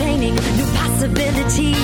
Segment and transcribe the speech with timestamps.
[0.00, 1.76] entertaining, new possibilities.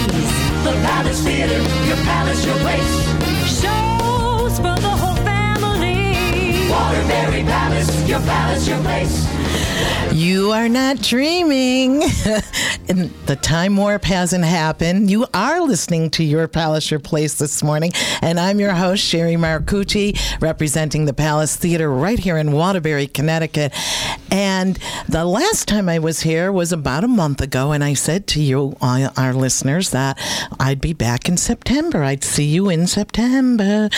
[0.64, 3.60] The Palace Theater, your palace, your place.
[3.60, 6.68] Shows for the whole family.
[6.70, 9.51] Waterbury Palace, your palace, your place.
[10.12, 12.02] You are not dreaming.
[12.88, 15.10] and the time warp hasn't happened.
[15.10, 17.92] You are listening to Your Palace, Your Place this morning.
[18.20, 23.72] And I'm your host, Sherry Marcucci, representing the Palace Theater right here in Waterbury, Connecticut.
[24.30, 24.78] And
[25.08, 27.72] the last time I was here was about a month ago.
[27.72, 30.18] And I said to you, uh, our listeners, that
[30.60, 32.04] I'd be back in September.
[32.04, 33.88] I'd see you in September.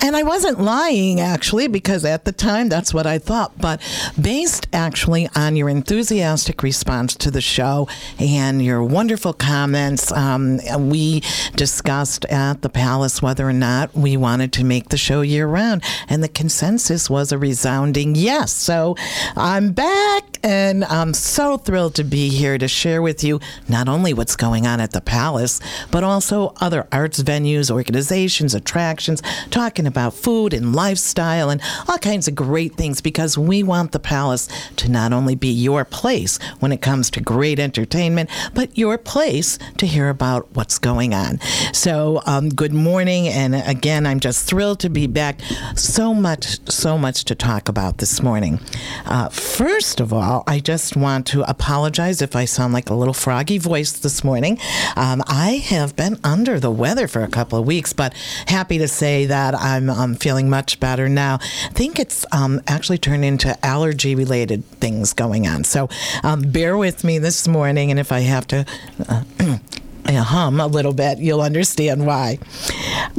[0.00, 3.58] And I wasn't lying, actually, because at the time that's what I thought.
[3.58, 3.80] But
[4.20, 7.88] based actually on your enthusiastic response to the show
[8.20, 10.12] and your wonderful comments.
[10.12, 11.22] Um, we
[11.56, 15.82] discussed at the Palace whether or not we wanted to make the show year round,
[16.08, 18.52] and the consensus was a resounding yes.
[18.52, 18.94] So
[19.34, 24.14] I'm back, and I'm so thrilled to be here to share with you not only
[24.14, 30.14] what's going on at the Palace, but also other arts venues, organizations, attractions, talking about
[30.14, 34.81] food and lifestyle and all kinds of great things because we want the Palace to
[34.88, 39.86] not only be your place when it comes to great entertainment, but your place to
[39.86, 41.40] hear about what's going on.
[41.72, 43.28] So, um, good morning.
[43.28, 45.40] And again, I'm just thrilled to be back.
[45.76, 48.60] So much, so much to talk about this morning.
[49.06, 53.14] Uh, first of all, I just want to apologize if I sound like a little
[53.14, 54.58] froggy voice this morning.
[54.96, 58.14] Um, I have been under the weather for a couple of weeks, but
[58.46, 61.38] happy to say that I'm, I'm feeling much better now.
[61.42, 65.62] I think it's um, actually turned into allergy related things going on.
[65.62, 65.88] So
[66.24, 68.66] um, bear with me this morning, and if I have to.
[70.04, 72.36] Uh, hum a little bit, you'll understand why.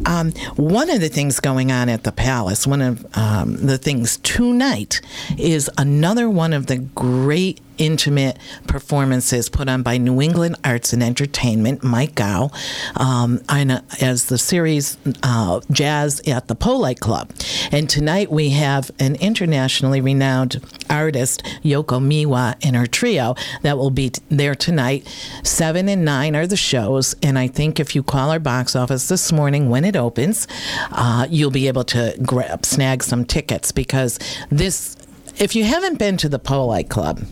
[0.05, 4.17] Um, one of the things going on at the palace, one of um, the things
[4.17, 4.99] tonight,
[5.37, 11.03] is another one of the great intimate performances put on by New England Arts and
[11.03, 12.51] Entertainment, Mike Gow,
[12.95, 17.31] um, as the series uh, Jazz at the Poli Club.
[17.71, 23.89] And tonight we have an internationally renowned artist, Yoko Miwa, and her trio that will
[23.89, 25.07] be there tonight.
[25.43, 29.07] Seven and nine are the shows, and I think if you call our box office
[29.07, 30.47] this morning when it opens,
[30.91, 34.19] uh, you'll be able to grab, snag some tickets because
[34.49, 34.95] this
[35.37, 37.23] if you haven't been to the Poli Club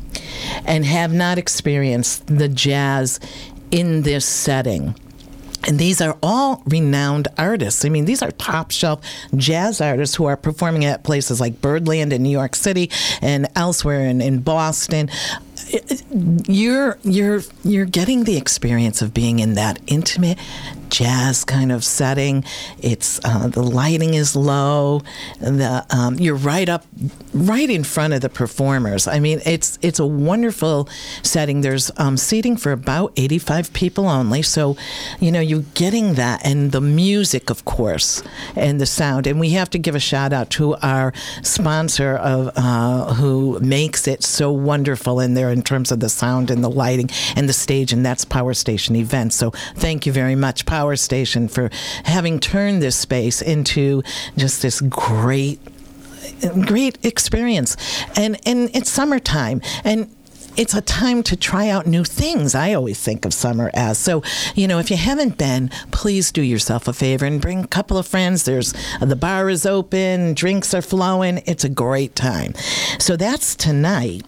[0.66, 3.19] and have not experienced the jazz
[3.72, 4.95] in this setting,
[5.67, 7.85] and these are all renowned artists.
[7.85, 9.01] I mean, these are top shelf
[9.35, 12.89] jazz artists who are performing at places like Birdland in New York City
[13.22, 15.09] and elsewhere in, in Boston
[16.47, 20.38] you're you're you're getting the experience of being in that intimate
[20.91, 22.44] jazz kind of setting.
[22.79, 25.02] It's uh, the lighting is low.
[25.40, 26.85] The um, you're right up,
[27.34, 29.07] right in front of the performers.
[29.07, 30.88] I mean, it's it's a wonderful
[31.24, 31.62] setting.
[31.62, 34.78] There's um, seating for about 85 people only, so
[35.19, 38.22] you know you're getting that and the music, of course,
[38.56, 39.25] and the sound.
[39.25, 44.07] And we have to give a shout out to our sponsor of uh, who makes
[44.07, 47.53] it so wonderful in there in terms of the sound and the lighting and the
[47.53, 49.35] stage, and that's Power Station Events.
[49.38, 51.69] So thank you very much, Power power station for
[52.06, 54.02] having turned this space into
[54.36, 55.59] just this great
[56.66, 57.78] great experience.
[58.18, 60.09] And and it's summertime and
[60.57, 62.56] it's a time to try out new things.
[62.56, 63.97] I always think of summer as.
[63.97, 64.23] So,
[64.56, 67.97] you know, if you haven't been, please do yourself a favor and bring a couple
[67.97, 68.44] of friends.
[68.44, 71.41] There's the bar is open, drinks are flowing.
[71.45, 72.53] It's a great time.
[73.00, 74.23] So that's tonight.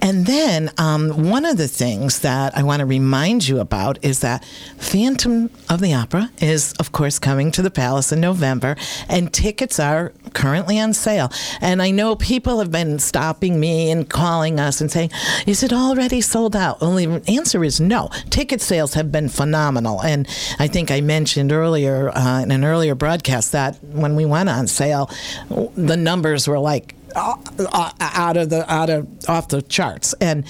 [0.00, 4.20] And then um, one of the things that I want to remind you about is
[4.20, 4.44] that
[4.78, 8.76] Phantom of the Opera is, of course, coming to the Palace in November,
[9.08, 11.30] and tickets are currently on sale.
[11.60, 15.10] And I know people have been stopping me and calling us and saying,
[15.46, 18.10] "Is it already sold out?" Only answer is no.
[18.30, 20.26] Ticket sales have been phenomenal, and
[20.58, 24.66] I think I mentioned earlier uh, in an earlier broadcast that when we went on
[24.66, 25.10] sale,
[25.76, 30.44] the numbers were like uh, uh, out of the out of off the charts and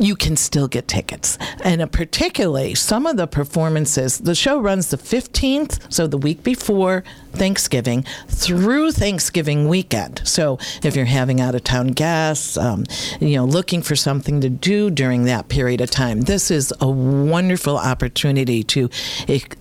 [0.00, 1.36] you can still get tickets.
[1.62, 7.04] And particularly some of the performances, the show runs the 15th, so the week before
[7.32, 10.22] Thanksgiving, through Thanksgiving weekend.
[10.24, 12.84] So if you're having out of town guests, um,
[13.20, 16.88] you know, looking for something to do during that period of time, this is a
[16.88, 18.90] wonderful opportunity to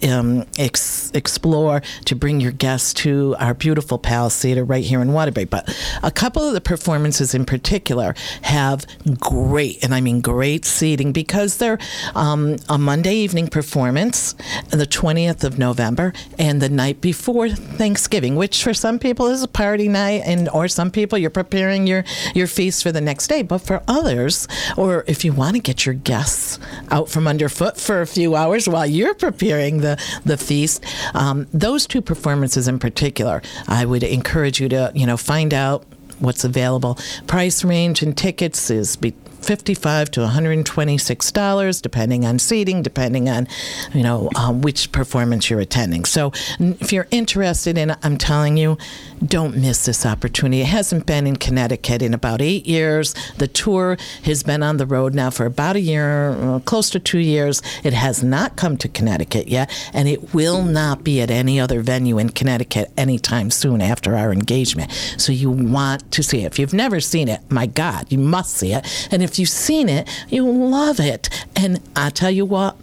[0.04, 5.14] um, ex- explore, to bring your guests to our beautiful Palace Theater right here in
[5.14, 5.46] Waterbury.
[5.46, 5.74] But
[6.04, 8.86] a couple of the performances in particular have
[9.20, 11.80] great, and I mean great seating because they're
[12.16, 14.34] um, a Monday evening performance,
[14.70, 19.48] the 20th of November, and the night before Thanksgiving, which for some people is a
[19.48, 22.04] party night, and or some people you're preparing your
[22.36, 23.42] your feast for the next day.
[23.42, 24.48] But for others,
[24.78, 26.60] or if you want to get your guests
[26.92, 30.84] out from underfoot for a few hours while you're preparing the the feast,
[31.14, 35.86] um, those two performances in particular, I would encourage you to you know find out
[36.20, 36.98] what's available.
[37.28, 43.48] Price range and tickets is be, 55 to 126 dollars depending on seating depending on
[43.94, 46.06] you know um, which performance you're attending.
[46.06, 48.78] So if you're interested in i'm telling you
[49.26, 50.62] don't miss this opportunity.
[50.62, 53.14] It hasn't been in connecticut in about eight years.
[53.38, 57.00] The tour has been on the road now for about a year uh, close to
[57.00, 57.62] two years.
[57.84, 61.82] It has not come to connecticut yet and it will not be at any other
[61.82, 64.92] venue in connecticut anytime soon after our engagement.
[65.18, 66.46] So you want to see it.
[66.46, 68.86] If you've never seen it my god you must see it.
[69.12, 71.30] And if you've seen it, you love it.
[71.56, 72.78] And I tell you what,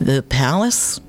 [0.00, 1.00] the palace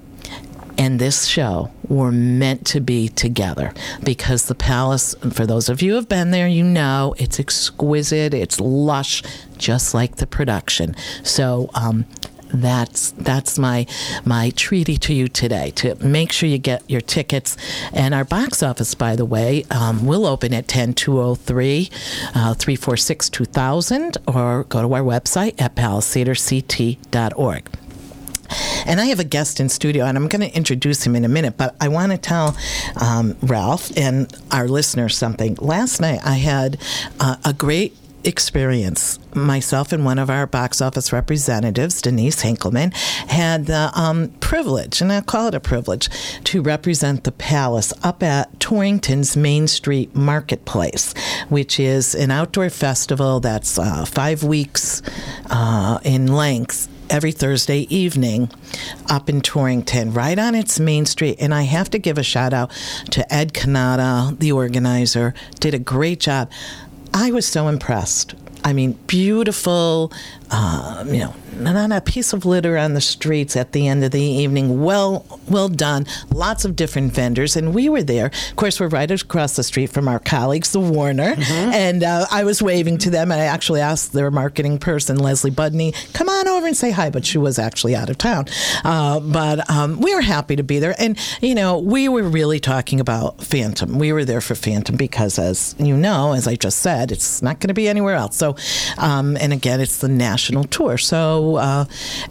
[0.77, 3.73] and this show were meant to be together.
[4.03, 8.33] Because the palace, for those of you who have been there, you know it's exquisite,
[8.33, 9.23] it's lush,
[9.57, 10.95] just like the production.
[11.23, 12.05] So, um,
[12.53, 13.85] that's that's my
[14.23, 17.57] my treaty to you today to make sure you get your tickets.
[17.91, 21.89] And our box office by the way um, will open at 10203
[22.35, 27.69] uh, 346 2000 or go to our website at palacetheaterct.org
[28.85, 31.29] and I have a guest in studio, and I'm going to introduce him in a
[31.29, 31.57] minute.
[31.57, 32.55] But I want to tell
[33.01, 35.55] um, Ralph and our listeners something.
[35.55, 36.77] Last night, I had
[37.19, 39.19] uh, a great experience.
[39.35, 45.11] Myself and one of our box office representatives, Denise Hinkleman, had the um, privilege, and
[45.11, 46.09] I call it a privilege,
[46.45, 51.13] to represent the palace up at Torrington's Main Street Marketplace,
[51.49, 55.01] which is an outdoor festival that's uh, five weeks
[55.49, 58.49] uh, in length every Thursday evening
[59.07, 61.37] up in Torrington, right on its main street.
[61.39, 62.71] And I have to give a shout out
[63.11, 66.51] to Ed Canada, the organizer, did a great job.
[67.13, 68.33] I was so impressed.
[68.63, 70.11] I mean, beautiful,
[70.55, 74.11] uh, you know, not a piece of litter on the streets at the end of
[74.11, 74.83] the evening.
[74.83, 76.05] Well, well done.
[76.31, 78.27] Lots of different vendors, and we were there.
[78.27, 81.73] Of course, we're right across the street from our colleagues, the Warner, mm-hmm.
[81.73, 83.31] and uh, I was waving to them.
[83.31, 87.09] And I actually asked their marketing person, Leslie Budney, come on over and say hi.
[87.09, 88.45] But she was actually out of town.
[88.83, 92.59] Uh, but um, we were happy to be there, and you know, we were really
[92.59, 93.97] talking about Phantom.
[93.97, 97.59] We were there for Phantom because, as you know, as I just said, it's not
[97.59, 98.37] going to be anywhere else.
[98.37, 98.55] So,
[98.99, 100.97] um, and again, it's the national tour.
[100.97, 101.85] So uh,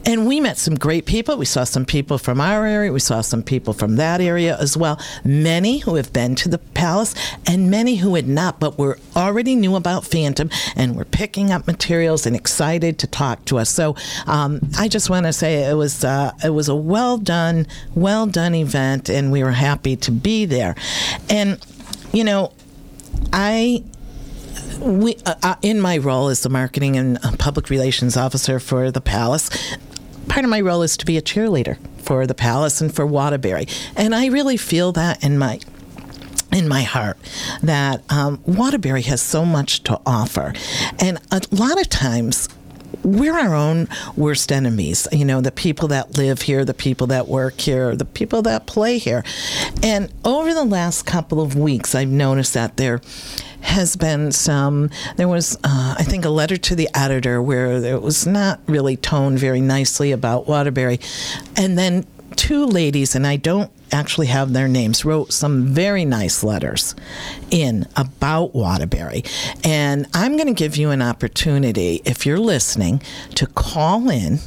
[0.05, 1.37] and we met some great people.
[1.37, 2.93] We saw some people from our area.
[2.93, 5.01] We saw some people from that area as well.
[5.25, 7.15] Many who have been to the palace,
[7.47, 11.67] and many who had not, but were already knew about Phantom and were picking up
[11.67, 13.71] materials and excited to talk to us.
[13.71, 17.67] So um, I just want to say it was uh, it was a well done,
[17.95, 20.75] well done event, and we were happy to be there.
[21.29, 21.65] And
[22.13, 22.53] you know,
[23.33, 23.85] I
[24.81, 28.91] we, uh, uh, in my role as the marketing and uh, public relations officer for
[28.91, 29.51] the palace,
[30.29, 33.67] part of my role is to be a cheerleader for the palace and for Waterbury,
[33.97, 35.61] and I really feel that in my
[36.53, 37.17] in my heart
[37.63, 40.53] that um, Waterbury has so much to offer,
[40.99, 42.49] and a lot of times
[43.05, 45.09] we're our own worst enemies.
[45.13, 48.67] You know, the people that live here, the people that work here, the people that
[48.67, 49.25] play here.
[49.83, 53.01] And over the last couple of weeks, I've noticed that there
[53.63, 54.91] has been some.
[55.17, 58.97] There was, uh, I think, a letter to the editor where it was not really
[58.97, 61.01] toned very nicely about Waterbury,
[61.57, 66.43] and then two ladies, and I don't actually have their names, wrote some very nice
[66.43, 66.95] letters
[67.51, 69.23] in about Waterbury.
[69.63, 73.03] And I'm going to give you an opportunity, if you're listening,
[73.35, 74.39] to call in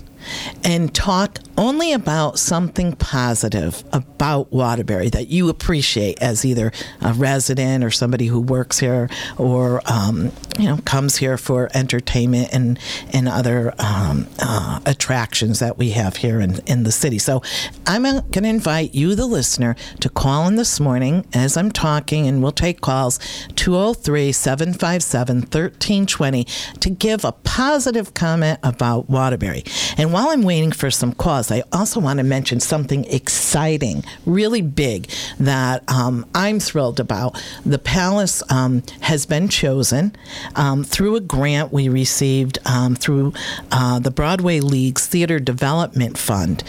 [0.63, 6.71] and talk only about something positive about Waterbury that you appreciate as either
[7.01, 12.50] a resident or somebody who works here or um, you know comes here for entertainment
[12.53, 12.79] and
[13.13, 17.19] and other um, uh, attractions that we have here in, in the city.
[17.19, 17.41] So
[17.85, 22.27] I'm going to invite you, the listener, to call in this morning as I'm talking,
[22.27, 23.19] and we'll take calls
[23.55, 26.43] 203 757 1320
[26.79, 29.63] to give a positive comment about Waterbury.
[29.97, 34.61] And while I'm waiting for some calls, I also want to mention something exciting, really
[34.61, 35.09] big,
[35.39, 37.41] that um, I'm thrilled about.
[37.65, 40.15] The Palace um, has been chosen
[40.55, 43.33] um, through a grant we received um, through
[43.71, 46.63] uh, the Broadway League's Theater Development Fund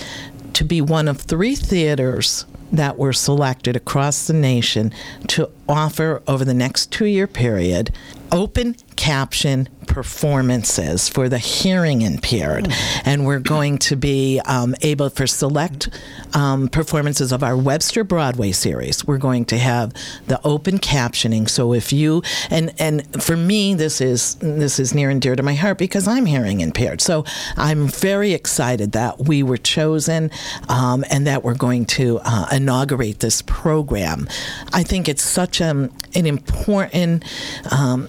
[0.55, 4.93] to be one of three theaters that were selected across the nation
[5.29, 7.93] to offer over the next two year period
[8.33, 12.69] open caption performances for the hearing impaired.
[13.05, 15.89] And we're going to be um, able, for select
[16.35, 19.93] um, performances of our Webster Broadway series, we're going to have
[20.27, 21.49] the open captioning.
[21.49, 25.43] So if you, and, and for me, this is, this is near and dear to
[25.43, 27.01] my heart because I'm hearing impaired.
[27.01, 27.25] So
[27.57, 30.31] I'm very excited that we were chosen
[30.69, 34.29] um, and that we're going to uh, inaugurate this program.
[34.73, 37.25] I think it's such a, an important
[37.71, 38.09] um,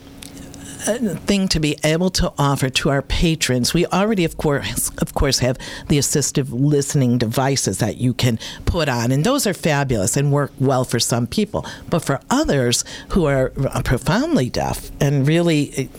[0.88, 3.74] thing to be able to offer to our patrons.
[3.74, 8.90] We already, of course, of course, have the assistive listening devices that you can put
[8.90, 11.66] on, and those are fabulous and work well for some people.
[11.90, 13.50] But for others who are
[13.84, 15.90] profoundly deaf and really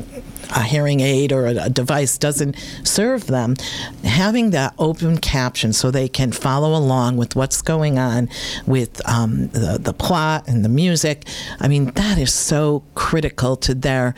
[0.51, 3.57] a hearing aid or a device doesn't serve them,
[4.05, 8.29] having that open caption so they can follow along with what's going on
[8.67, 11.27] with um, the, the plot and the music,
[11.61, 14.15] I mean, that is so critical to their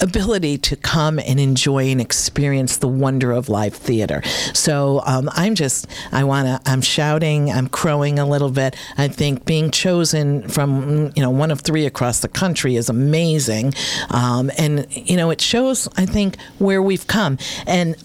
[0.00, 4.22] ability to come and enjoy and experience the wonder of live theater.
[4.54, 8.76] So um, I'm just, I want to, I'm shouting, I'm crowing a little bit.
[8.98, 13.74] I think being chosen from, you know, one of three across the country is amazing.
[14.10, 17.38] Um, and, you know, it shows, I think, where we've come.
[17.66, 17.96] And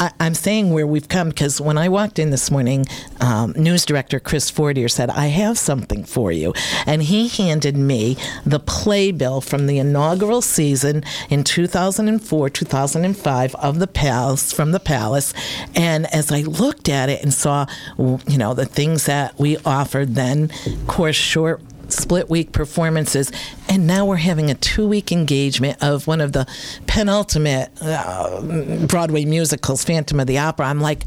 [0.00, 2.86] I, am saying where we've come because when I walked in this morning,
[3.20, 6.54] um, news director Chris Fortier said, I have something for you.
[6.86, 8.16] And he handed me
[8.46, 15.34] the playbill from the inaugural season in 2004, 2005 of the Palace, from the Palace.
[15.74, 17.66] And as I looked at it and saw,
[17.98, 20.50] you know, the things that we offered then,
[20.86, 21.60] course, short
[21.92, 23.30] split week performances,
[23.68, 26.46] and now we're having a two week engagement of one of the
[26.86, 30.66] penultimate uh, Broadway musicals, Phantom of the Opera.
[30.66, 31.04] I'm like,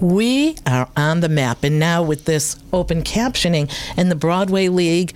[0.00, 1.62] we are on the map.
[1.64, 5.14] And now with this open captioning and the Broadway League,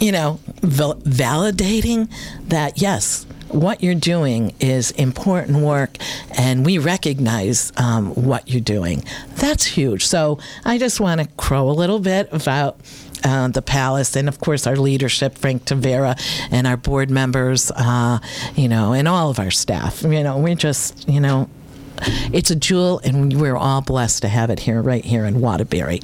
[0.00, 2.10] you know, val- validating
[2.48, 5.96] that, yes, what you're doing is important work
[6.36, 9.04] and we recognize um, what you're doing.
[9.36, 10.06] That's huge.
[10.06, 12.80] So I just want to crow a little bit about
[13.22, 16.20] uh, the palace, and of course our leadership, Frank Tavera,
[16.50, 18.18] and our board members, uh,
[18.54, 20.02] you know, and all of our staff.
[20.02, 21.48] You know, we're just, you know,
[22.32, 26.00] it's a jewel, and we're all blessed to have it here, right here in Waterbury.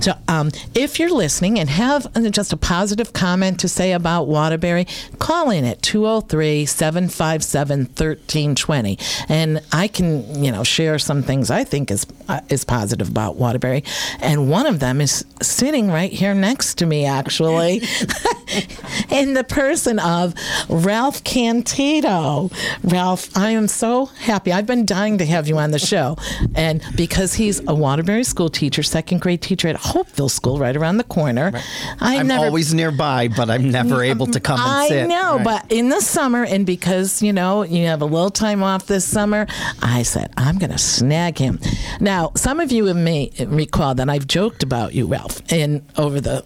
[0.00, 4.86] So, um, if you're listening and have just a positive comment to say about Waterbury,
[5.18, 8.98] call in at 203 757 1320.
[9.28, 13.36] And I can, you know, share some things I think is, uh, is positive about
[13.36, 13.84] Waterbury.
[14.20, 17.76] And one of them is sitting right here next to me, actually,
[19.10, 20.34] in the person of
[20.68, 22.52] Ralph Cantito.
[22.82, 24.52] Ralph, I am so happy.
[24.52, 26.16] I've been dying to have you on the show.
[26.54, 30.98] And because he's a Waterbury school teacher, second grade teacher at Hopeville School, right around
[30.98, 31.50] the corner.
[31.52, 31.64] Right.
[32.00, 35.04] I'm never, always nearby, but I'm never mm, able to come and I sit.
[35.04, 35.44] I know, right.
[35.44, 39.04] but in the summer, and because, you know, you have a little time off this
[39.04, 39.46] summer,
[39.82, 41.60] I said, I'm going to snag him.
[42.00, 46.44] Now, some of you may recall that I've joked about you, Ralph, in over the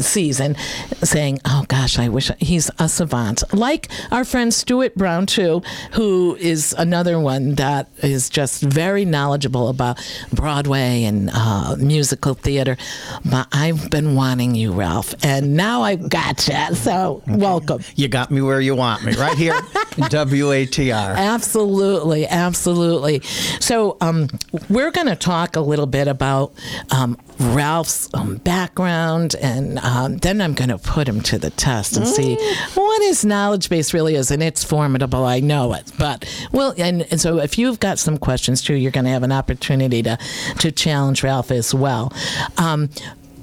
[0.00, 0.56] season
[1.02, 5.62] saying, "Oh gosh, I wish he's a savant." Like our friend Stuart Brown too,
[5.92, 9.98] who is another one that is just very knowledgeable about
[10.32, 12.76] Broadway and uh, musical theater.
[13.24, 16.74] But I've been wanting you, Ralph, and now I've got you.
[16.74, 17.82] So welcome.
[17.96, 19.54] You got me where you want me, right here
[19.96, 21.16] WATR.
[21.16, 23.20] Absolutely, absolutely.
[23.60, 24.28] So um,
[24.68, 26.52] we're going to talk a little bit about
[26.90, 31.96] um, Ralph's um, background, and um, then I'm going to put him to the test
[31.96, 32.76] and see mm.
[32.76, 34.30] what his knowledge base really is.
[34.30, 35.92] And it's formidable, I know it.
[35.98, 39.22] But well, and, and so if you've got some questions too, you're going to have
[39.22, 40.18] an opportunity to
[40.58, 42.12] to challenge Ralph as well.
[42.58, 42.90] Um,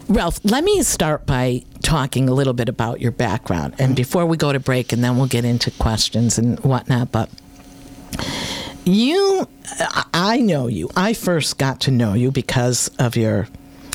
[0.08, 4.36] Ralph, let me start by talking a little bit about your background, and before we
[4.36, 7.12] go to break, and then we'll get into questions and whatnot.
[7.12, 7.30] But
[8.84, 9.48] you,
[10.14, 10.90] I know you.
[10.96, 13.48] I first got to know you because of your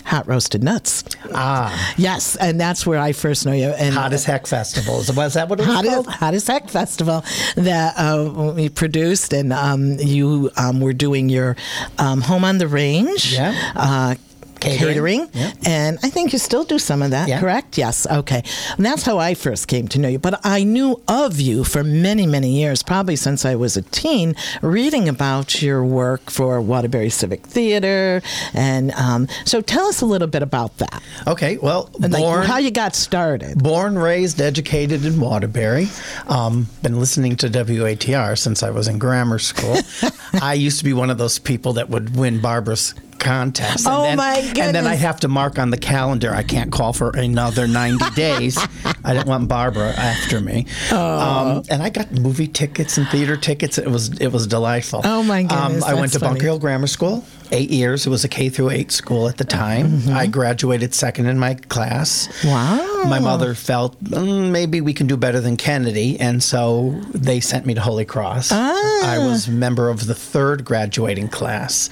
[0.07, 1.05] hot roasted nuts.
[1.35, 3.71] Ah, yes, and that's where I first know you.
[3.71, 6.09] And Hot as Heck Festival was that what it was Hot called?
[6.09, 7.25] As, Hot as Heck Festival
[7.57, 11.57] that uh, we produced, and um, you um, were doing your
[11.99, 13.33] um, Home on the Range.
[13.33, 13.73] Yeah.
[13.75, 14.15] Uh,
[14.61, 15.59] catering, catering.
[15.67, 17.41] and I think you still do some of that, yeah.
[17.41, 17.79] correct?
[17.79, 18.43] Yes, okay.
[18.77, 20.19] And that's how I first came to know you.
[20.19, 24.35] But I knew of you for many, many years, probably since I was a teen,
[24.63, 28.23] reading about your work for Waterbury Civic Theater.
[28.55, 31.03] And um, so tell us a little bit about that.
[31.27, 33.63] Okay, well, like born, how you got started.
[33.63, 35.89] Born, raised, educated in Waterbury.
[36.29, 39.77] Um, been listening to WATR since I was in grammar school.
[40.41, 43.87] I used to be one of those people that would win Barbara's contest.
[43.89, 44.87] Oh, then, my And then goodness.
[44.87, 46.33] I have to mark on the calendar.
[46.35, 48.59] I can't call for another 90 days.
[49.05, 50.67] I didn't want Barbara after me.
[50.93, 53.79] Um, and I got movie tickets and theater tickets.
[53.79, 55.01] It was it was delightful.
[55.05, 56.43] Oh, my goodness, I went to Bunker.
[56.43, 57.25] Hill Grammar School.
[57.53, 58.07] Eight years.
[58.07, 59.89] It was a K through eight school at the time.
[59.89, 60.15] Mm-hmm.
[60.15, 62.29] I graduated second in my class.
[62.45, 62.96] Wow.
[63.09, 67.65] My mother felt "Mm, maybe we can do better than Kennedy, and so they sent
[67.65, 68.51] me to Holy Cross.
[68.53, 68.75] Ah.
[69.05, 71.89] I was member of the third graduating class.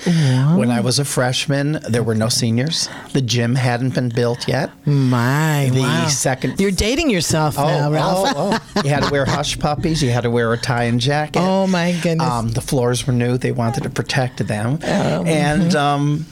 [0.56, 2.88] When I was a freshman, there were no seniors.
[3.12, 4.70] The gym hadn't been built yet.
[4.86, 6.06] My The wow.
[6.08, 8.32] second- You're dating yourself now, Ralph.
[8.36, 8.80] oh, oh.
[8.82, 10.02] You had to wear hush puppies.
[10.02, 11.40] You had to wear a tie and jacket.
[11.40, 12.28] Oh, my goodness.
[12.28, 13.38] Um, the floors were new.
[13.38, 14.78] They wanted to protect them.
[14.82, 16.26] and um,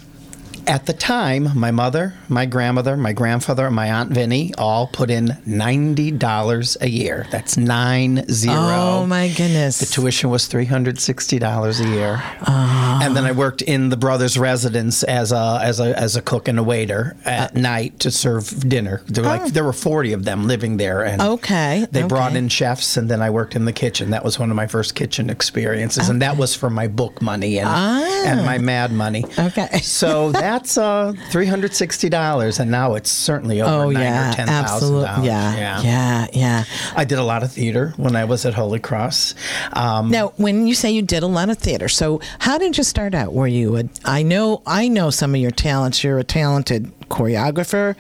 [0.66, 5.11] at the time, my mother, my grandmother, my grandfather, and my aunt Vinny all put
[5.11, 7.26] in ninety dollars a year.
[7.31, 8.57] That's nine zero.
[8.57, 9.78] Oh my goodness.
[9.81, 13.97] The tuition was three hundred sixty dollars a year, and then I worked in the
[13.97, 18.11] brothers' residence as a as a as a cook and a waiter at night to
[18.11, 19.02] serve dinner.
[19.07, 22.49] There were like there were forty of them living there, and Okay, they brought in
[22.49, 24.11] chefs, and then I worked in the kitchen.
[24.11, 27.59] That was one of my first kitchen experiences, and that was for my book money
[27.59, 29.25] and and my mad money.
[29.38, 29.47] Ah.
[29.47, 29.78] Okay.
[29.81, 34.30] so that's uh, three hundred sixty dollars, and now it's certainly over Oh nine yeah,
[34.30, 35.26] or ten thousand dollars.
[35.26, 36.64] Yeah, yeah, yeah.
[36.94, 39.35] I did a lot of theater when I was at Holy Cross.
[39.73, 42.85] Um, Now, when you say you did a lot of theater, so how did you
[42.85, 43.32] start out?
[43.32, 43.85] Were you a?
[44.04, 46.04] I know, I know some of your talents.
[46.04, 47.97] You're a talented choreographer,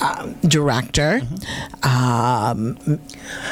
[0.00, 1.20] um, director.
[1.20, 1.84] Mm-hmm.
[1.86, 3.00] Um,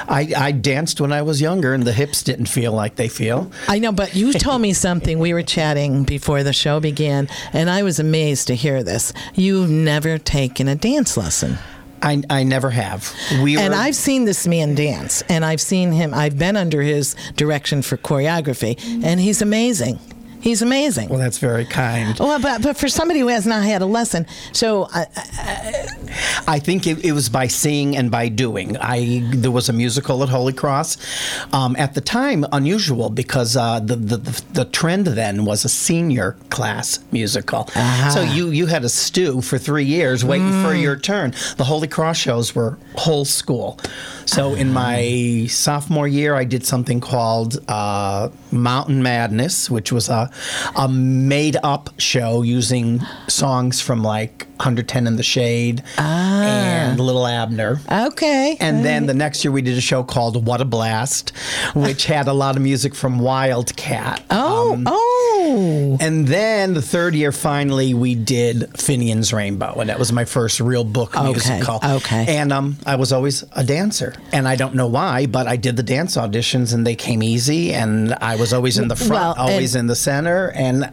[0.09, 3.51] I, I danced when I was younger, and the hips didn't feel like they feel.
[3.69, 5.19] I know, but you told me something.
[5.19, 9.13] We were chatting before the show began, and I was amazed to hear this.
[9.35, 11.59] You've never taken a dance lesson.
[12.03, 13.15] I, I never have.
[13.43, 16.83] We And were, I've seen this man dance, and I've seen him, I've been under
[16.83, 20.01] his direction for choreography, and he's amazing.
[20.43, 21.09] He's amazing.
[21.09, 22.19] Well, that's very kind.
[22.19, 25.05] Well, but, but for somebody who has not had a lesson, so uh,
[26.49, 28.77] I think it, it was by seeing and by doing.
[28.79, 30.99] I there was a musical at Holy Cross,
[31.53, 35.69] um, at the time unusual because uh, the, the the the trend then was a
[35.69, 37.69] senior class musical.
[38.13, 41.35] So you you had a stew for three years waiting for your turn.
[41.57, 43.79] The Holy Cross shows were whole school.
[44.27, 50.32] So in my sophomore year, I did something called uh, Mountain Madness, which was a
[50.77, 57.81] a made up show using songs from like 110 in the Shade and Little Abner.
[57.91, 58.57] okay.
[58.61, 61.31] And then the next year we did a show called What a Blast,
[61.75, 64.23] which had a lot of music from Wildcat.
[64.31, 69.99] oh, Um, oh, And then the third year, finally, we did Finian's Rainbow, and that
[69.99, 71.81] was my first real book Okay, musical.
[71.83, 72.37] okay.
[72.37, 75.77] And um, I was always a dancer, and I don't know why, but I did
[75.77, 79.35] the dance auditions, and they came easy, and I was always in the front, Well,
[79.37, 80.91] always in the center, and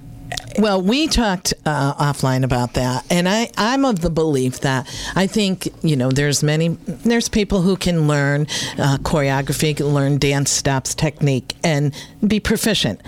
[0.58, 5.28] Well, we talked uh, offline about that, and I, I'm of the belief that I
[5.28, 8.42] think you know there's many there's people who can learn
[8.78, 11.94] uh, choreography, can learn dance steps, technique, and
[12.26, 13.02] be proficient,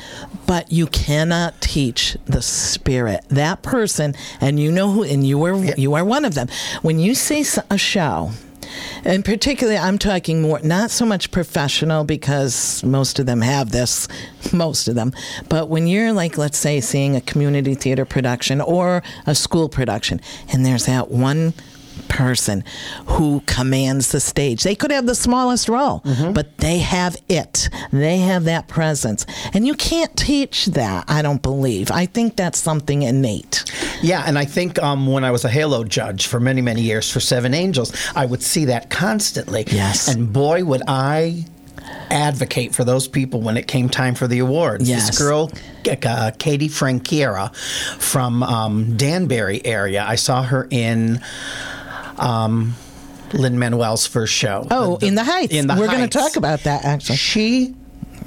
[0.47, 3.25] but you cannot teach the spirit.
[3.29, 6.47] That person, and you know who, and you were you are one of them.
[6.81, 8.31] When you see a show.
[9.03, 14.07] And particularly, I'm talking more, not so much professional because most of them have this,
[14.53, 15.13] most of them.
[15.49, 20.21] But when you're like, let's say, seeing a community theater production or a school production,
[20.51, 21.53] and there's that one
[22.11, 22.63] person
[23.07, 24.63] who commands the stage.
[24.63, 27.69] They could have the smallest role, but they have it.
[27.91, 29.25] They have that presence.
[29.53, 31.89] And you can't teach that, I don't believe.
[31.89, 33.63] I think that's something innate.
[34.01, 37.09] Yeah, and I think um, when I was a Halo judge for many, many years
[37.09, 39.63] for Seven Angels, I would see that constantly.
[39.67, 40.07] Yes.
[40.07, 41.45] And boy, would I
[42.09, 44.87] advocate for those people when it came time for the awards.
[44.87, 45.07] Yes.
[45.07, 45.51] This girl,
[45.87, 47.55] uh, Katie Franquiera
[47.99, 51.21] from um, Danbury area, I saw her in.
[52.17, 52.75] Um,
[53.33, 54.67] Lin Manuel's first show.
[54.71, 55.53] Oh, in the Heights.
[55.53, 57.15] In the We're going to talk about that, actually.
[57.17, 57.75] She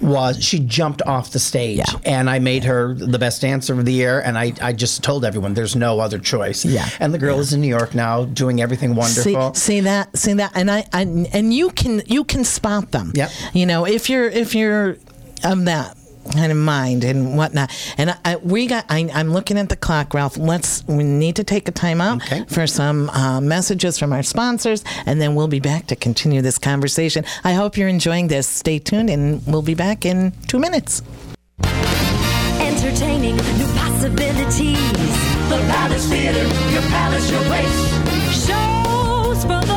[0.00, 1.84] was she jumped off the stage Yeah.
[2.04, 5.24] and I made her the best dancer of the year and I, I just told
[5.24, 6.64] everyone there's no other choice.
[6.64, 6.86] Yeah.
[7.00, 9.54] And the girl is in New York now doing everything wonderful.
[9.54, 13.12] See, see that, see that, and I, I, and you can, you can spot them.
[13.14, 13.30] Yeah.
[13.54, 14.96] You know, if you're, if you're
[15.44, 15.96] of that
[16.32, 19.76] kind of mind and whatnot, and I, I we got, I, I'm looking at the
[19.76, 20.36] clock, Ralph.
[20.36, 22.44] Let's, we need to take a time out Okay.
[22.48, 26.58] for some uh, messages from our sponsors, and then we'll be back to continue this
[26.58, 27.24] conversation.
[27.44, 28.46] I hope you're enjoying this.
[28.48, 31.02] Stay tuned, and we'll be back in two minutes.
[32.60, 34.78] Entertaining new possibilities.
[35.48, 38.46] The Palace Theater, your palace, your place.
[38.46, 39.73] Shows for the whole family.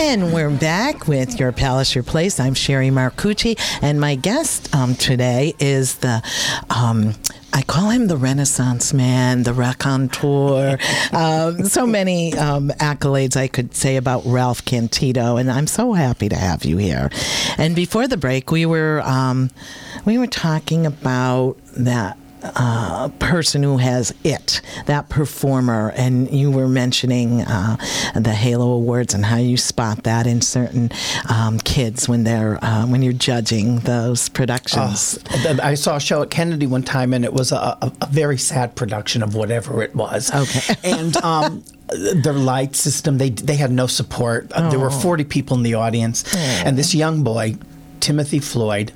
[0.00, 2.38] And we're back with Your Palace, Your Place.
[2.38, 6.22] I'm Sherry Marcucci, and my guest um, today is the
[6.70, 7.14] um,
[7.52, 10.78] I call him the Renaissance man, the raconteur.
[11.12, 16.28] um, so many um, accolades I could say about Ralph Cantito, and I'm so happy
[16.28, 17.10] to have you here.
[17.56, 19.50] And before the break, we were um,
[20.04, 26.68] we were talking about that uh, person who has it, that performer, and you were
[26.68, 27.76] mentioning uh,
[28.14, 30.90] the Halo Awards and how you spot that in certain
[31.28, 35.18] um, kids when they're uh, when you're judging those productions.
[35.62, 38.38] I saw a show at Kennedy one time, and it was a, a, a very
[38.38, 40.32] sad production of whatever it was.
[40.32, 40.74] Okay.
[40.84, 44.52] and um, their light system, they they had no support.
[44.52, 45.00] Uh, There were Oh.
[45.00, 47.56] 40 people in the audience, and this young boy,
[48.00, 48.92] Timothy Floyd,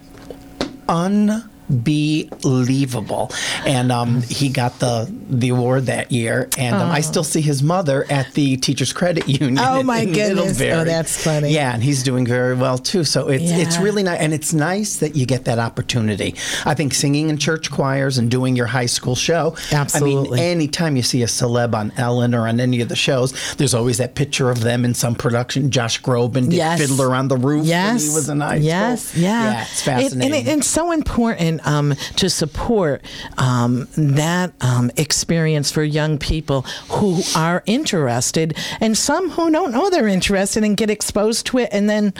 [1.71, 3.31] unbelievable,
[3.67, 6.49] and um, he got the the award that year.
[6.59, 9.59] And um, I still see his mother at the Teachers Credit Union.
[9.59, 10.61] Oh, in- my in goodness.
[10.61, 11.53] Oh, that's funny.
[11.53, 13.05] Yeah, and he's doing very well too.
[13.05, 16.35] So it's it's really nice, and it's nice that you get that opportunity.
[16.65, 19.57] I think singing in church choirs and doing your high school show.
[19.73, 20.39] Absolutely.
[20.41, 23.33] I mean, anytime you see a celeb on Ellen or on any of the shows,
[23.57, 25.71] there's always that picture of them in some production.
[25.71, 26.81] Josh Groban did Yes.
[26.81, 28.03] Fiddler on the Roof Yes.
[28.03, 29.23] when he was in high yes, school.
[29.23, 29.53] yeah.
[29.53, 33.03] yeah, it's It- and it- it's so important um, to support
[33.39, 39.89] um, that um, experience for young people who are interested, and some who don't know
[39.91, 42.13] they're interested and get exposed to it, and then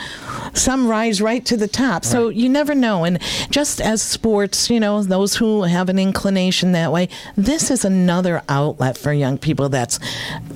[0.53, 2.03] some rise right to the top.
[2.05, 3.03] So you never know.
[3.03, 7.85] And just as sports, you know, those who have an inclination that way, this is
[7.85, 9.69] another outlet for young people.
[9.69, 9.99] That's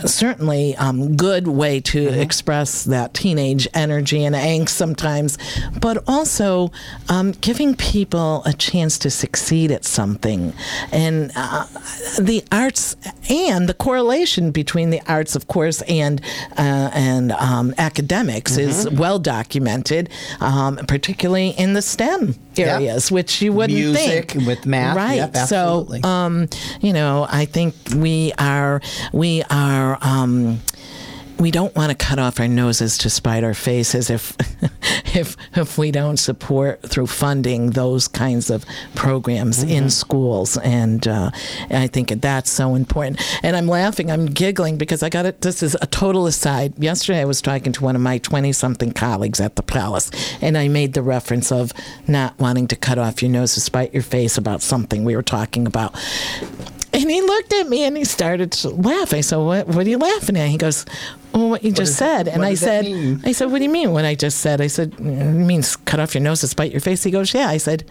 [0.05, 2.21] certainly um, good way to Mm-hmm.
[2.21, 5.37] express that teenage energy and angst sometimes,
[5.81, 6.71] but also
[7.09, 10.53] um, giving people a chance to succeed at something.
[10.91, 11.65] And uh,
[12.19, 12.95] the arts
[13.29, 16.21] and the correlation between the arts, of course, and
[16.57, 18.97] uh, and um, academics is Mm-hmm.
[19.03, 24.47] well documented, um, particularly in the STEM areas, which you wouldn't Music think.
[24.47, 25.15] with math, right?
[25.15, 26.01] yep, absolutely.
[26.01, 26.47] So, um,
[26.81, 28.81] you know, I think we are
[29.13, 29.97] we are.
[30.01, 30.59] Um,
[31.39, 34.35] we don't want to cut off our noses to spite our faces if
[35.15, 40.57] if if we don't support through funding those kinds of programs in schools.
[40.57, 41.31] And uh,
[41.69, 43.21] I think that's so important.
[43.43, 46.77] And I'm laughing I'm giggling because I got it this is a total aside.
[46.81, 50.09] Yesterday I was talking to one of my 20 something colleagues at the palace
[50.41, 51.71] and I made the reference of
[52.07, 55.23] not wanting to cut off your nose to spite your face about something we were
[55.23, 55.95] talking about
[56.93, 59.13] and he looked at me and he started to laugh.
[59.13, 59.67] I said, "What?
[59.67, 60.85] What are you laughing at?" He goes,
[61.33, 62.85] "Well, what you just does- said." And I said,
[63.25, 63.91] "I said, what do you mean?
[63.91, 66.81] What I just said?" I said, "It means cut off your nose to spite your
[66.81, 67.83] face." He goes, "Yeah." I said.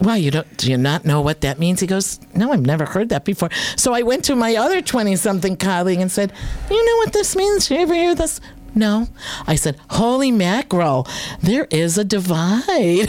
[0.00, 1.78] Well, you don't do you not know what that means?
[1.78, 3.48] He goes, No, I've never heard that before.
[3.76, 6.32] So I went to my other twenty something colleague and said,
[6.68, 7.70] You know what this means?
[7.70, 8.40] You ever hear this?
[8.74, 9.08] No.
[9.46, 11.06] I said, Holy mackerel,
[11.42, 13.06] there is a divide.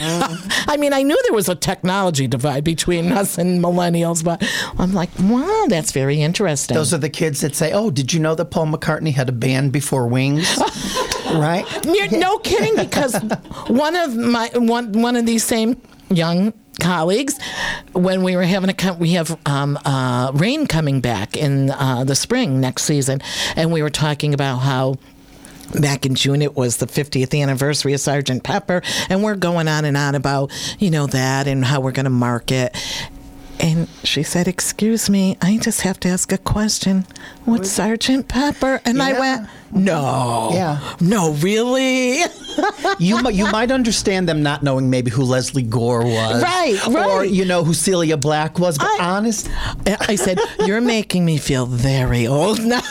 [0.68, 4.42] I mean, I knew there was a technology divide between us and millennials, but
[4.78, 6.76] I'm like, wow, that's very interesting.
[6.76, 9.32] Those are the kids that say, "Oh, did you know that Paul McCartney had a
[9.32, 10.58] band before Wings?"
[11.34, 11.64] right?
[11.84, 13.16] You're, no kidding, because
[13.68, 17.38] one of my one one of these same young colleagues,
[17.92, 22.14] when we were having a we have um, uh, rain coming back in uh, the
[22.14, 23.20] spring next season,
[23.56, 24.96] and we were talking about how.
[25.74, 29.84] Back in June, it was the 50th anniversary of Sergeant Pepper, and we're going on
[29.84, 32.74] and on about, you know, that and how we're going to market.
[33.58, 37.06] And she said, Excuse me, I just have to ask a question.
[37.46, 38.80] What's Sergeant Pepper?
[38.84, 40.50] And I went, No.
[40.52, 40.96] Yeah.
[41.00, 42.18] No, really?
[42.98, 46.92] you might you might understand them not knowing maybe who Lesley Gore was, Right, Or
[47.20, 47.30] right.
[47.30, 48.76] you know who Celia Black was.
[48.76, 49.48] But I- honest,
[49.86, 52.82] I said, You're making me feel very old now.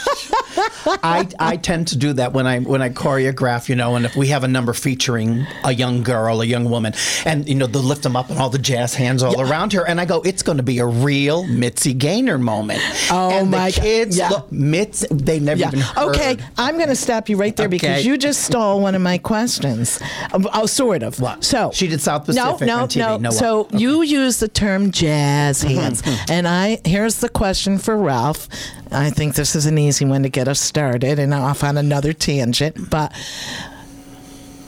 [1.04, 4.16] I, I tend to do that when I when I choreograph, you know, and if
[4.16, 6.94] we have a number featuring a young girl, a young woman,
[7.26, 9.86] and you know they'll lift them up and all the jazz hands all around her,
[9.88, 12.82] and I go, it's going to be a real Mitzi Gaynor moment.
[13.12, 14.30] Oh, and my the kids, Yeah.
[14.30, 15.68] look, Mitz, they never Yeah.
[15.68, 16.10] even heard.
[16.10, 19.18] Okay, I'm going to stop you right there because you just stole one of my
[19.18, 20.00] questions.
[20.34, 21.20] Oh, oh, sort of.
[21.20, 21.44] What?
[21.44, 22.98] So She did South Pacific No, no, on TV.
[23.00, 23.18] no.
[23.18, 27.98] No, so you use the term jazz Mm-hmm, hands, and I here's the question for
[27.98, 28.48] Ralph.
[28.96, 32.14] I think this is an easy one to get us started and off on another
[32.14, 33.12] tangent, but.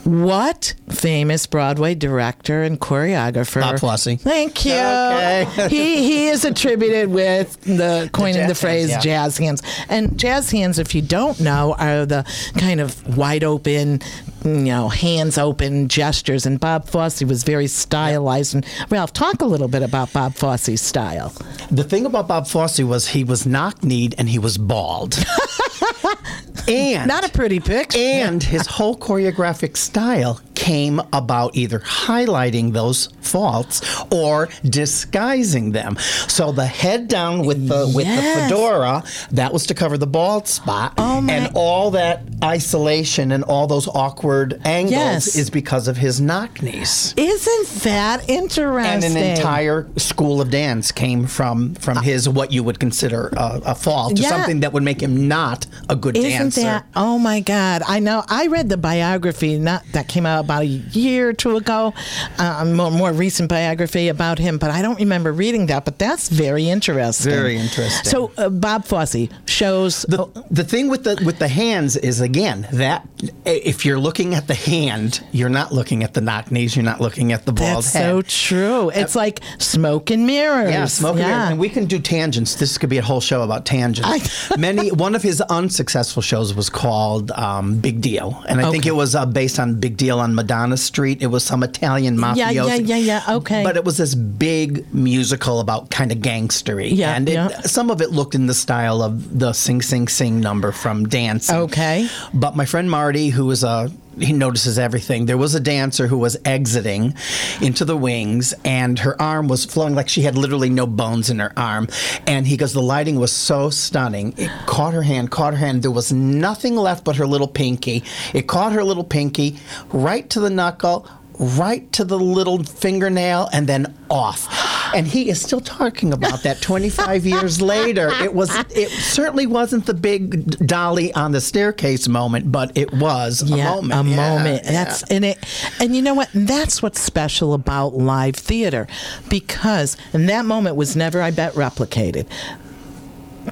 [0.08, 3.60] What famous Broadway director and choreographer?
[3.60, 4.16] Bob Fosse.
[4.16, 4.72] Thank you.
[4.72, 5.46] Okay.
[5.68, 9.24] he he is attributed with the coining the, jazz phrase hands, yeah.
[9.24, 9.62] jazz hands.
[9.90, 12.24] And jazz hands, if you don't know, are the
[12.56, 14.00] kind of wide open,
[14.46, 16.46] you know, hands open gestures.
[16.46, 18.54] And Bob Fosse was very stylized.
[18.54, 21.34] And Ralph, talk a little bit about Bob Fosse's style.
[21.70, 25.22] The thing about Bob Fosse was he was knock-kneed and he was bald.
[26.68, 27.98] and Not a pretty picture.
[27.98, 33.80] and his whole choreographic style came about either highlighting those faults
[34.12, 35.96] or disguising them.
[36.26, 40.48] So the head down with the with the fedora, that was to cover the bald
[40.48, 40.94] spot.
[40.98, 45.36] Oh, and all that isolation and all those awkward angles Yes.
[45.36, 47.14] is because of his knock knees.
[47.16, 49.04] Isn't that interesting?
[49.04, 53.28] And an entire school of dance came from from uh, his what you would consider
[53.36, 54.28] a, a fault, Yeah.
[54.30, 56.62] something that would make him not a good Isn't dancer.
[56.62, 56.86] that?
[56.96, 57.82] Oh my God!
[57.86, 58.24] I know.
[58.28, 61.92] I read the biography not that came out about a year or two ago,
[62.38, 65.84] uh, a more, more recent biography about him, but I don't remember reading that.
[65.84, 67.30] But that's very interesting.
[67.30, 68.10] Very interesting.
[68.10, 70.02] So uh, Bob Fosse shows.
[70.08, 73.06] The, the thing with the with the hands is again that
[73.44, 77.00] if you're looking at the hand, you're not looking at the knock knees, you're not
[77.00, 78.08] looking at the bald that's head.
[78.10, 78.90] so true.
[78.90, 80.70] It's like smoke and mirrors.
[80.70, 81.18] Yeah, smoking.
[81.18, 81.24] Yeah.
[81.26, 81.50] And mirrors.
[81.50, 82.54] And we can do tangents.
[82.54, 84.08] This could be a whole show about tangents.
[84.50, 84.90] I- Many.
[84.92, 89.14] One of his unsuccessful shows was called um, Big Deal, and I think it was
[89.14, 91.20] uh, based on Big Deal on Madonna Street.
[91.20, 92.36] It was some Italian mafioso.
[92.36, 93.64] Yeah, yeah, yeah, yeah, okay.
[93.64, 96.90] But it was this big musical about kind of gangstery.
[96.92, 97.60] Yeah, and it, yeah.
[97.62, 101.56] some of it looked in the style of the Sing Sing Sing number from Dancing.
[101.56, 102.08] Okay.
[102.32, 103.90] But my friend Marty, who was a
[104.20, 105.26] he notices everything.
[105.26, 107.14] There was a dancer who was exiting
[107.60, 111.38] into the wings, and her arm was flowing like she had literally no bones in
[111.38, 111.88] her arm.
[112.26, 114.34] And he goes, the lighting was so stunning.
[114.36, 115.82] It caught her hand, caught her hand.
[115.82, 118.04] There was nothing left but her little pinky.
[118.34, 119.58] It caught her little pinky
[119.92, 121.08] right to the knuckle.
[121.38, 124.48] Right to the little fingernail and then off.
[124.94, 128.10] And he is still talking about that 25 years later.
[128.22, 133.42] It was it certainly wasn't the big dolly on the staircase moment, but it was
[133.42, 134.06] a yeah, moment.
[134.06, 134.62] a Yeah, moment.
[134.64, 134.72] yeah.
[134.72, 135.38] That's and it,
[135.80, 136.28] and you know what?
[136.34, 138.86] That's what's special about live theater,
[139.28, 142.26] because and that moment was never, I bet, replicated.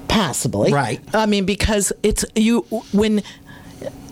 [0.08, 1.00] Possibly, Right.
[1.14, 2.60] I mean, because it's you
[2.92, 3.22] when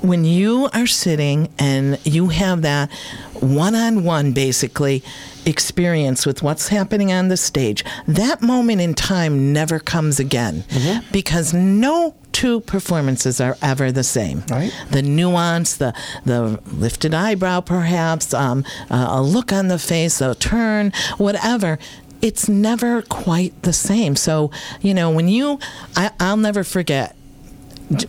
[0.05, 2.90] when you are sitting and you have that
[3.40, 5.03] one-on-one basically
[5.47, 11.12] experience with what's happening on the stage that moment in time never comes again Mm-hmm.
[11.12, 14.73] because no two performances are ever the same Right.
[14.90, 15.93] the nuance the
[16.25, 21.79] the lifted eyebrow perhaps um, uh, a look on the face a turn whatever
[22.23, 25.59] it's never quite the same so you know when you
[25.97, 27.14] I, i'll never forget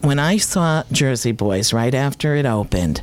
[0.02, 3.02] when I saw Jersey Boys right after it opened,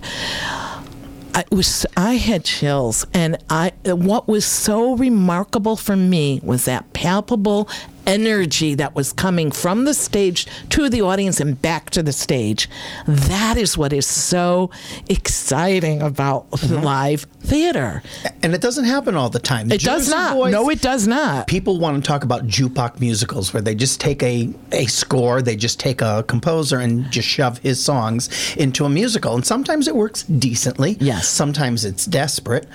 [1.35, 6.93] I was I had chills, and I what was so remarkable for me was that
[6.93, 7.69] palpable
[8.07, 12.69] energy that was coming from the stage to the audience and back to the stage.
[13.07, 14.71] That is what is so
[15.09, 16.83] exciting about mm-hmm.
[16.83, 18.03] live theater.
[18.43, 19.71] and it doesn't happen all the time.
[19.71, 20.35] It does not.
[20.35, 21.47] Boys- no, it does not.
[21.47, 25.57] People want to talk about jukebox musicals where they just take a, a score, they
[25.57, 29.35] just take a composer and just shove his songs into a musical.
[29.35, 30.97] And sometimes it works decently.
[31.01, 31.29] Yes.
[31.29, 32.67] Sometimes it's desperate.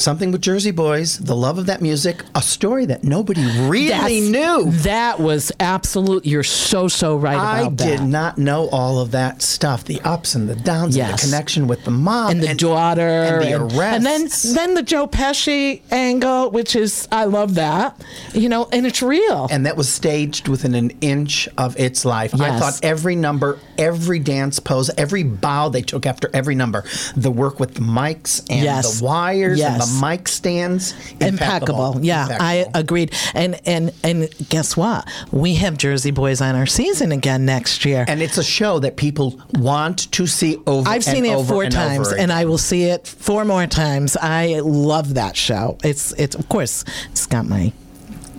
[0.00, 4.10] Something with Jersey Boys, the love of that music, a story that nobody really That's-
[4.30, 4.70] knew.
[4.82, 6.24] That was absolute.
[6.24, 7.86] You're so so right I about that.
[7.86, 11.18] I did not know all of that stuff, the ups and the downs, and the
[11.18, 14.44] connection with the mom, and the daughter, and the and, arrests.
[14.44, 17.94] and then then the Joe Pesci angle, which is I love that,
[18.32, 19.48] you know, and it's real.
[19.50, 22.32] and that was staged within an inch of its life.
[22.40, 26.84] I thought every number, every dance pose, every bow they took after every number,
[27.14, 28.98] the work with the mics and Yes.
[29.00, 29.72] the wires Yes.
[29.72, 31.98] and the mic stands, impeccable.
[32.02, 33.14] Yeah, I agreed.
[33.34, 35.08] And and and guess what?
[35.32, 38.04] We have Jersey Boys on our season again next year.
[38.08, 40.68] and it's a show that people want to see over.
[40.68, 40.94] And over again.
[40.94, 42.30] I've seen it four and times, and.
[42.30, 44.16] I will see it four more times.
[44.16, 45.76] I love that show.
[45.82, 47.72] It's it's of course it's got my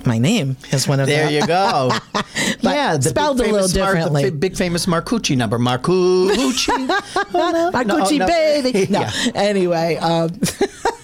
[0.06, 1.92] my name as one of There the, you go.
[2.62, 4.26] yeah, spelled a little Mar- differently.
[4.26, 6.88] the big famous Marcucci number, Marcucci.
[7.72, 8.28] my No, no.
[8.28, 8.88] baby.
[8.90, 9.02] No.
[9.02, 9.12] Yeah.
[9.36, 10.30] Anyway, um,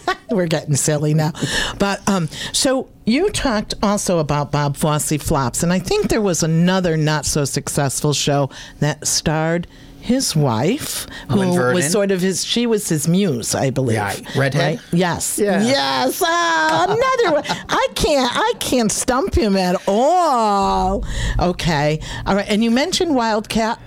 [0.30, 1.32] we're getting silly now.
[1.80, 6.44] But um, so you talked also about Bob Fosse flops, and I think there was
[6.44, 9.68] another not so successful show that starred
[10.08, 12.46] his wife, who was sort of his.
[12.46, 13.98] She was his muse, I believe.
[13.98, 14.36] Right.
[14.38, 14.80] Redhead?
[14.80, 14.94] Right?
[14.94, 15.38] Yes.
[15.38, 15.62] Yeah.
[15.62, 16.22] Yes.
[16.26, 17.44] Ah, another one.
[17.68, 18.32] I can't.
[18.34, 21.06] I can't stump him at all.
[21.40, 22.00] Okay.
[22.26, 22.46] All right.
[22.48, 23.80] And you mentioned Wildcat.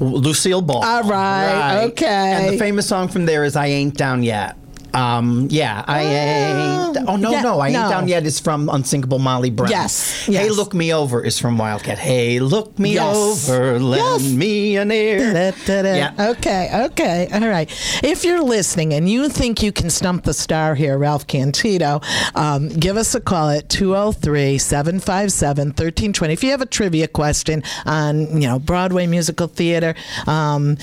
[0.00, 0.84] Lucille Ball.
[0.84, 2.06] All right, okay.
[2.46, 4.56] And the famous song from there is "I Ain't Down Yet."
[4.94, 6.98] Um, yeah, I ain't.
[7.08, 7.88] Oh no, yeah, no, I ain't no.
[7.88, 8.24] down yet.
[8.26, 9.70] Is from Unsinkable Molly Brown.
[9.70, 11.98] Yes, Hey, look me over is from Wildcat.
[11.98, 13.48] Hey, look me Yes.
[13.48, 14.32] over, lend Yes.
[14.32, 15.32] me an ear.
[15.32, 15.94] Da-da-da-da.
[15.96, 16.30] Yeah.
[16.30, 17.70] Okay, okay, all right.
[18.02, 22.02] If you're listening and you think you can stump the star here, Ralph Cantito,
[22.36, 26.32] um, give us a call at 203 757 1320.
[26.32, 29.94] If you have a trivia question on, you know, Broadway musical theater,
[30.26, 30.76] um,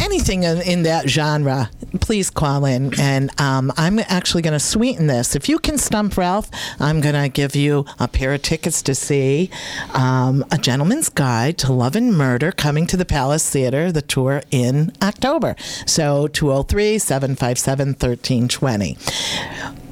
[0.00, 2.98] anything in, in that genre, please call in.
[2.98, 5.34] And um, I'm actually going to sweeten this.
[5.34, 8.94] If you can stump Ralph, I'm going to give you a pair of tickets to
[8.94, 9.50] see
[9.94, 14.42] um, A Gentleman's Guide to Love and Murder coming to the Palace Theater, the tour
[14.50, 15.56] in October.
[15.86, 18.96] So 203 757 1320.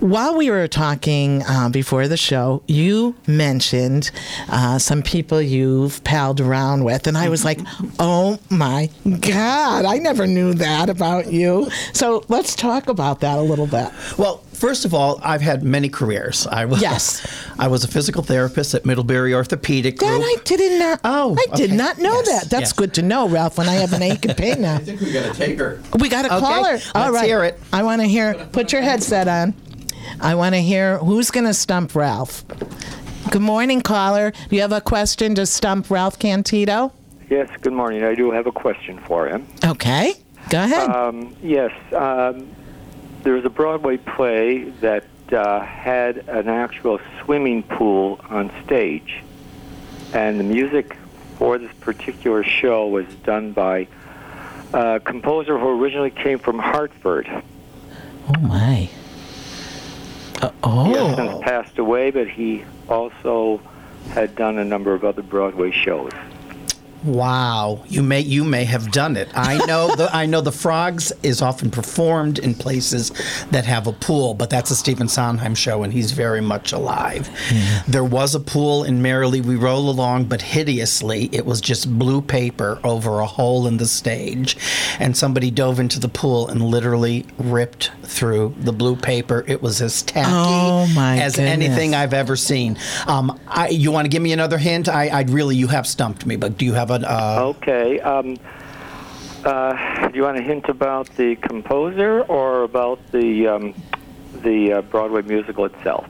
[0.00, 4.10] While we were talking uh, before the show, you mentioned
[4.48, 7.60] uh, some people you've palled around with, and I was like,
[7.98, 13.42] "Oh my God, I never knew that about you." So let's talk about that a
[13.42, 13.88] little bit.
[14.18, 16.46] Well, first of all, I've had many careers.
[16.46, 17.26] I was, Yes.
[17.58, 21.00] I was a physical therapist at Middlebury Orthopedic That I didn't.
[21.04, 21.76] Oh, I did okay.
[21.76, 22.50] not know Yes, that.
[22.50, 22.72] That's yes.
[22.74, 23.56] good to know, Ralph.
[23.58, 25.80] When I have an ache and pain now, I think we got to take her.
[25.98, 26.72] we got to Okay, caller.
[26.72, 27.58] let's All right, hear it.
[27.72, 28.34] I want to hear.
[28.52, 29.54] Put your headset on.
[30.20, 32.44] I want to hear who's going to stump Ralph.
[33.30, 34.32] Good morning, caller.
[34.48, 36.92] Do you have a question to stump Ralph Cantito?
[37.28, 38.04] Yes, good morning.
[38.04, 39.46] I do have a question for him.
[39.64, 40.14] Okay,
[40.48, 40.88] go ahead.
[40.88, 42.46] Um, yes, um,
[43.22, 49.22] there was a Broadway play that uh, had an actual swimming pool on stage,
[50.12, 50.96] and the music
[51.36, 53.88] for this particular show was done by
[54.72, 57.28] a composer who originally came from Hartford.
[58.28, 58.88] oh my.
[60.42, 63.60] Uh, He has oh, since passed away, but he also
[64.10, 66.12] had done a number of other Broadway shows.
[67.06, 69.28] Wow, you may you may have done it.
[69.34, 73.12] I know the I know the Frogs is often performed in places
[73.52, 77.30] that have a pool, but that's a Stephen Sondheim show, and he's very much alive.
[77.86, 82.20] There was a pool in Merrily We Roll Along, but hideously, it was just blue
[82.20, 84.56] paper over a hole in the stage,
[84.98, 89.44] and somebody dove into the pool and literally ripped through the blue paper.
[89.46, 91.38] It was as tacky Oh, as goodness.
[91.52, 92.76] anything I've ever seen.
[93.06, 94.88] Um, I, you want to give me another hint?
[94.88, 97.04] I, I'd really you have stumped me, but do you have an?
[97.04, 97.98] Uh, Okay.
[98.00, 98.36] Um,
[99.44, 103.74] uh, do you want a hint about the composer or about the um,
[104.42, 106.06] the uh, Broadway musical itself?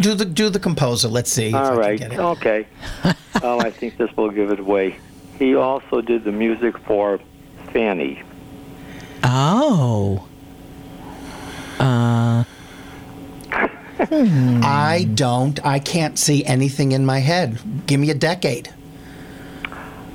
[0.00, 1.08] Do the do the composer.
[1.08, 1.48] Let's see.
[1.48, 2.00] if All I right.
[2.00, 2.22] Can get it.
[2.22, 2.66] Okay.
[3.42, 4.96] oh, I think this will give it away.
[5.38, 7.20] He also did the music for
[7.72, 8.22] Fanny.
[9.22, 10.26] oh.
[11.78, 12.44] Uh,
[14.10, 15.64] I don't.
[15.64, 17.58] I can't see anything in my head.
[17.86, 18.72] Give me a decade.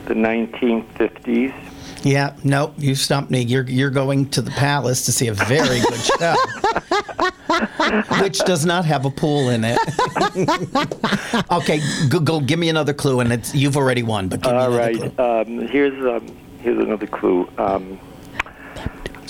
[0.05, 1.53] The 1950s.
[2.03, 2.35] Yeah.
[2.43, 2.75] Nope.
[2.77, 3.41] You stumped me.
[3.41, 6.35] You're you're going to the palace to see a very good show,
[8.21, 9.79] which does not have a pool in it.
[11.51, 11.81] okay.
[12.07, 12.39] Go, go.
[12.39, 14.27] Give me another clue, and it's you've already won.
[14.29, 15.13] But give me All another right.
[15.15, 15.25] clue.
[15.61, 17.49] Um, here's um, here's another clue.
[17.57, 17.99] Um,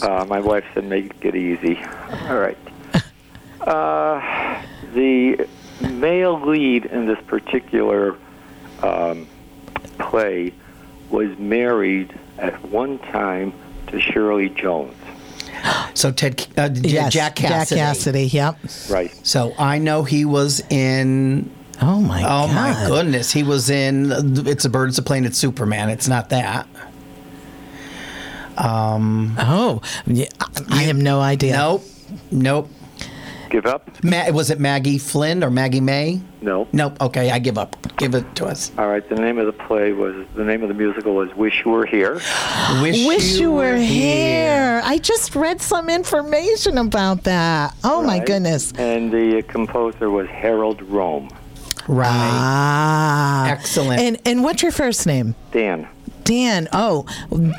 [0.01, 1.79] uh, my wife said make it easy.
[2.27, 2.57] All right.
[3.67, 5.47] Uh, the
[5.81, 8.15] male lead in this particular
[8.81, 9.27] um,
[9.99, 10.53] play
[11.09, 13.53] was married at one time
[13.87, 14.95] to Shirley Jones.
[15.95, 17.79] So Ted, uh, J- yes, Jack Cassidy.
[17.79, 18.23] Jack Cassidy.
[18.27, 18.57] Yep.
[18.91, 19.19] Right.
[19.25, 21.49] So I know he was in
[21.81, 22.21] Oh my.
[22.21, 22.53] Oh God.
[22.55, 24.11] my goodness, he was in
[24.47, 25.89] It's a Bird, It's a Plane, It's Superman.
[25.89, 26.67] It's not that.
[28.57, 29.35] Um.
[29.39, 31.57] Oh, yeah, I- I have no idea.
[31.57, 31.83] Nope,
[32.31, 32.69] nope.
[33.49, 34.03] Give up?
[34.03, 36.21] Ma- was it Maggie Flynn or Maggie May?
[36.41, 36.67] No.
[36.73, 36.97] Nope.
[37.01, 37.75] Okay, I give up.
[37.97, 38.71] Give it to us.
[38.77, 39.07] All right.
[39.07, 41.85] The name of the play was the name of the musical was Wish You Were
[41.85, 42.15] Here.
[42.81, 44.81] Wish you were here.
[44.83, 47.75] I just read some information about that.
[47.83, 48.71] Oh my goodness.
[48.77, 51.29] And the composer was Harold Rome.
[51.87, 52.07] Right.
[52.09, 54.01] Ah, Excellent.
[54.01, 55.35] And and what's your first name?
[55.51, 55.87] Dan.
[56.27, 56.67] Dan.
[56.73, 57.05] Oh,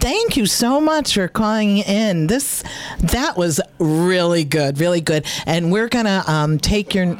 [0.02, 2.26] thank you so much for calling in.
[2.26, 2.62] This
[3.00, 5.24] that was really good, really good.
[5.46, 7.16] And we're gonna um, take your,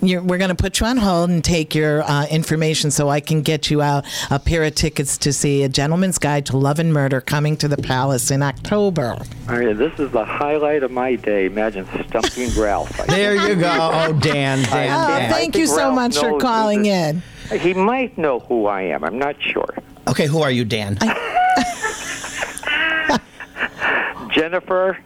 [0.00, 3.42] your, we're gonna put you on hold and take your uh, information so I can
[3.42, 6.92] get you out a pair of tickets to see a Gentleman's Guide to Love and
[6.92, 9.16] Murder coming to the Palace in October.
[9.48, 11.46] All right, this is the highlight of my day.
[11.46, 12.96] Imagine stumping Ralph.
[13.08, 13.72] There you go.
[13.92, 15.30] Oh, Dan, Dan, Oh, Dan.
[15.32, 17.22] thank you so Ralph much for calling in.
[17.58, 19.02] He might know who I am.
[19.02, 19.74] I'm not sure.
[20.08, 20.98] Okay, who are you, Dan?
[24.30, 24.98] Jennifer.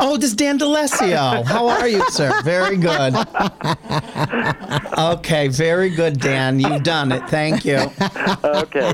[0.00, 1.44] Oh, this is Dan DeLessio.
[1.44, 2.40] How are you, sir?
[2.42, 3.14] Very good.
[4.98, 6.60] Okay, very good, Dan.
[6.60, 7.22] You've done it.
[7.28, 7.90] Thank you.
[8.44, 8.92] Okay.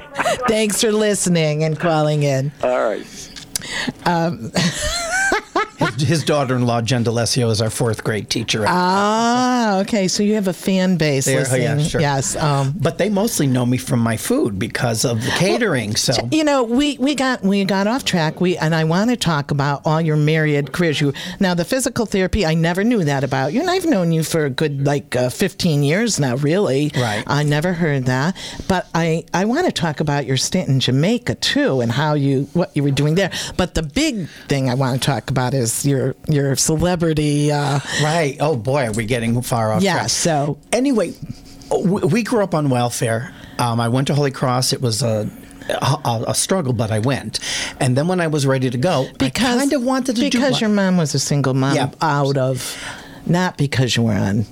[0.48, 2.50] Thanks for listening and calling in.
[2.62, 3.06] All right.
[4.06, 4.50] Um,
[5.80, 8.64] His, his daughter-in-law, Jen DeLessio, is our fourth grade teacher.
[8.66, 10.08] Ah, Oh, okay.
[10.08, 12.00] So you have a fan base There- oh, yeah, sure.
[12.00, 12.34] Yes.
[12.36, 15.96] Um, But they mostly know me from my food because of the catering.
[15.96, 18.40] So you know, we, we got we got off track.
[18.40, 21.00] We and I want to talk about all your myriad careers.
[21.00, 22.44] You now the physical therapy.
[22.44, 25.30] I never knew that about you, and I've known you for a good like uh,
[25.30, 26.34] fifteen years now.
[26.36, 27.22] Really, Right.
[27.26, 28.36] I never heard that,
[28.68, 32.48] but I I want to talk about your stint in Jamaica too, and how you
[32.54, 33.30] what you were doing there.
[33.56, 37.50] But the big thing I want to talk about is your your celebrity.
[37.52, 38.36] Uh, Right.
[38.40, 40.08] Oh boy, are we getting far off Yeah, track?
[40.10, 41.12] so- anyway,
[41.84, 43.32] we grew up on welfare.
[43.58, 44.72] Um, I went to Holy Cross.
[44.72, 45.28] It was a,
[45.68, 47.40] a a struggle, but I went.
[47.78, 50.30] And then when I was ready to go, because I kind of wanted to do
[50.30, 51.90] because your mom was a single mom Yeah.
[52.00, 52.76] out of
[53.26, 54.46] not because you were on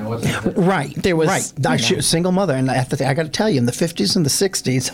[0.60, 0.94] Right.
[0.94, 1.52] There was, right.
[1.58, 1.76] you I know.
[1.76, 4.30] should, single mother, and I, I got to tell you, in the fifties and the
[4.30, 4.90] sixties,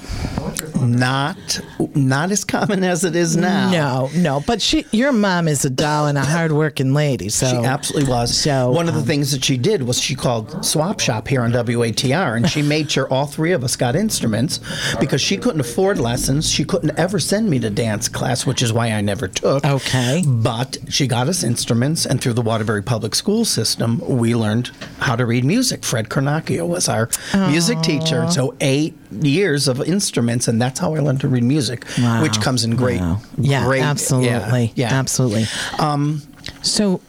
[0.80, 1.60] not
[1.94, 3.70] not as common as it is now.
[3.70, 4.42] No, no.
[4.46, 7.28] But she, your mom is a doll and a hardworking lady.
[7.28, 8.36] So She absolutely was.
[8.36, 11.42] So, one of the um, things that she did was she called Swap Shop here
[11.42, 14.60] on WATR, and she made sure all three of us got instruments
[15.00, 16.50] because she couldn't afford lessons.
[16.50, 19.64] She couldn't ever send me to dance class, which is why I never took.
[19.64, 20.22] Okay.
[20.26, 24.70] But she got us instruments, and through the Waterbury Public School system, we learned
[25.00, 25.84] how to read music.
[25.84, 27.08] Fred Cornacchio was our
[27.50, 31.84] music teacher, so eight years of instruments, and that's how I learned to read music,
[31.98, 32.22] Wow.
[32.22, 33.20] which comes in great, Wow.
[33.38, 34.28] Yeah, great, absolutely.
[34.74, 34.94] yeah, yeah.
[34.98, 35.46] Absolutely.
[35.78, 36.22] Um,
[36.66, 37.00] so,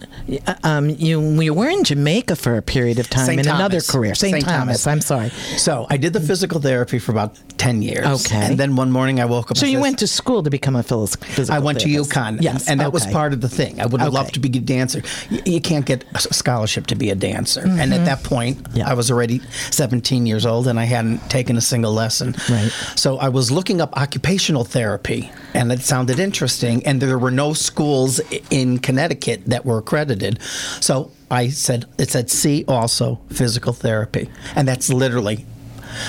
[0.48, 3.40] uh, um, you you were in Jamaica for a period of time St.
[3.40, 4.16] in another career.
[4.16, 4.44] St.
[4.44, 4.84] Thomas.
[4.84, 4.88] Thomas.
[4.88, 5.30] I'm sorry.
[5.58, 8.06] So I did the physical therapy for about ten years.
[8.26, 8.46] Okay.
[8.46, 9.58] And then one morning I woke up.
[9.58, 11.56] So you says- went to school to become a phys- physical.
[11.56, 12.12] I went to therapist.
[12.12, 12.42] UConn.
[12.42, 13.82] Yes, And that was part of the thing.
[13.82, 14.10] I would Okay.
[14.10, 15.02] loved to be a dancer.
[15.30, 17.62] You, you can't get a scholarship to be a dancer.
[17.62, 18.78] And at that point, Mm-hmm.
[18.78, 18.90] Yeah.
[18.90, 19.42] I was already
[19.72, 22.36] 17 years old and I hadn't taken a single lesson.
[22.50, 22.72] Right.
[22.96, 26.86] So I was looking up occupational therapy and it sounded interesting.
[26.86, 30.42] And there were no schools in Connecticut that were accredited.
[30.80, 34.30] So I said, it said, see also physical therapy.
[34.56, 35.46] And that's literally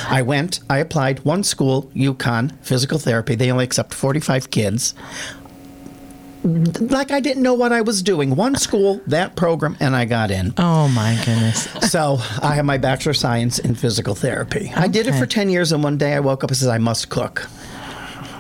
[0.08, 3.34] I went, I applied, one school, UConn, physical therapy.
[3.34, 4.94] They only accept 45 kids.
[6.44, 8.36] Like I didn't know what I was doing.
[8.36, 10.54] One school, that program, and I got in.
[10.56, 11.68] Oh my goodness.
[11.90, 14.72] So I have my bachelor of science in physical therapy.
[14.76, 16.78] I did it for 10 years, and one day I woke up and said, I
[16.78, 17.48] must cook.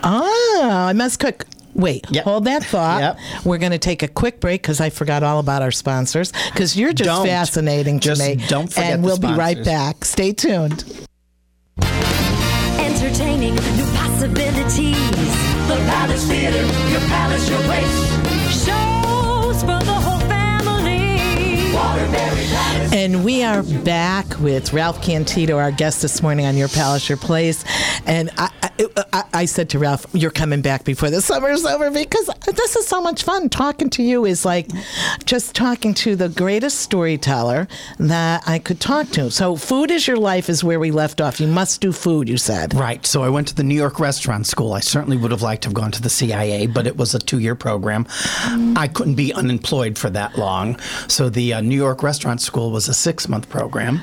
[0.04, 1.44] Oh, I must cook.
[1.74, 2.24] Wait, Yep.
[2.24, 3.00] hold that thought.
[3.00, 3.18] Yep.
[3.44, 6.32] We're going to take a quick break because I forgot all about our sponsors.
[6.52, 7.26] Because you're just Don't.
[7.26, 8.36] fascinating to Just me.
[8.48, 10.04] don't forget And we'll be right back.
[10.04, 10.84] Stay tuned.
[12.78, 14.96] Entertaining new possibilities.
[15.68, 18.64] The Palace Theater, your palace, your place.
[18.64, 21.72] Shows for the whole family.
[21.74, 22.77] Waterbury Palace.
[22.90, 27.18] And we are back with Ralph Cantito, our guest this morning on Your Palace, Your
[27.18, 27.62] Place.
[28.06, 28.50] And I,
[29.12, 32.86] I, I, said to Ralph, "You're coming back before the summer's over because this is
[32.86, 33.50] so much fun.
[33.50, 34.68] Talking to you is like
[35.26, 37.68] just talking to the greatest storyteller
[37.98, 39.30] that I could talk to.
[39.30, 41.40] So, food is your life is where we left off.
[41.40, 42.26] You must do food.
[42.26, 43.04] You said, Right.
[43.04, 44.72] So I went to the New York Restaurant School.
[44.72, 47.18] I certainly would have liked to have gone to the CIA, but it was a
[47.18, 48.06] two year program.
[48.76, 50.78] I couldn't be unemployed for that long.
[51.08, 54.02] So the uh, New York Restaurant School was a six month program.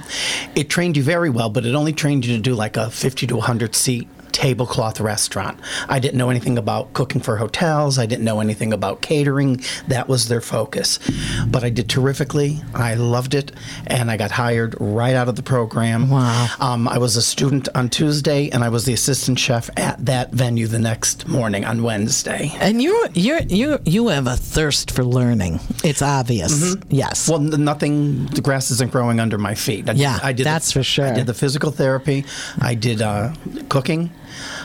[0.55, 3.27] It trained you very well, but it only trained you to do like a 50
[3.27, 5.57] to 100 seat tablecloth restaurant.
[5.87, 7.97] I didn't know anything about cooking for hotels.
[7.97, 9.61] I didn't know anything about catering.
[9.87, 10.99] That was their focus.
[11.47, 12.61] But I did terrifically.
[12.73, 13.53] I loved it,
[13.87, 16.09] and I got hired right out of the program.
[16.09, 16.47] Wow.
[16.59, 20.33] Um, I was a student on Tuesday, and I was the assistant chef at that
[20.33, 22.51] venue the next morning on Wednesday.
[22.59, 25.61] and you you you you have a thirst for learning.
[25.81, 26.75] It's obvious.
[26.89, 27.29] Yes.
[27.29, 28.25] Well, nothing.
[28.25, 29.89] The grass isn't growing under my feet.
[29.89, 31.07] I Yeah, I did that's the, for sure.
[31.07, 32.25] I did the physical therapy.
[32.59, 33.33] I did uh,
[33.69, 34.11] cooking.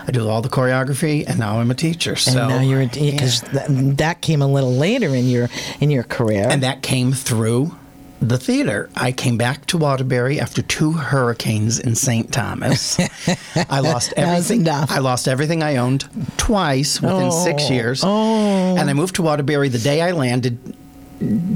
[0.07, 2.11] I do all the choreography, and now I'm a teacher.
[2.11, 3.67] and so now you're because yeah.
[3.67, 5.49] th- that came a little later in your
[5.81, 6.47] in your career.
[6.51, 7.77] and that came through
[8.21, 8.91] the theater.
[8.97, 12.31] I came back to Waterbury after two hurricanes in St.
[12.31, 12.99] Thomas.
[13.71, 14.69] I lost everything.
[14.69, 17.45] I lost everything I owned twice within oh.
[17.45, 18.03] six Oh, years.
[18.05, 18.77] oh.
[18.77, 20.59] And I moved to Waterbury the day I landed.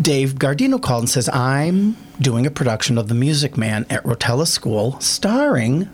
[0.03, 4.47] Dave Gardino called and says, "I'm doing a production of The Music Man at Rotella
[4.47, 5.88] School, starring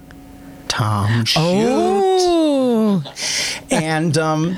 [0.69, 2.40] Tom Shute." oh,
[3.71, 4.57] and um,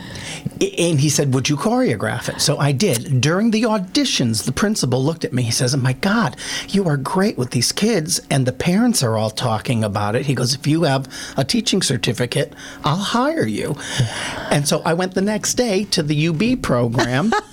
[0.60, 3.20] and he said, "Would you choreograph it?" So I did.
[3.20, 5.42] During the auditions, the principal looked at me.
[5.42, 6.36] He says, "Oh my God,
[6.68, 10.34] you are great with these kids, and the parents are all talking about it." He
[10.34, 12.52] goes, "If you have a teaching certificate,
[12.84, 13.76] I'll hire you."
[14.50, 17.32] And so I went the next day to the UB program.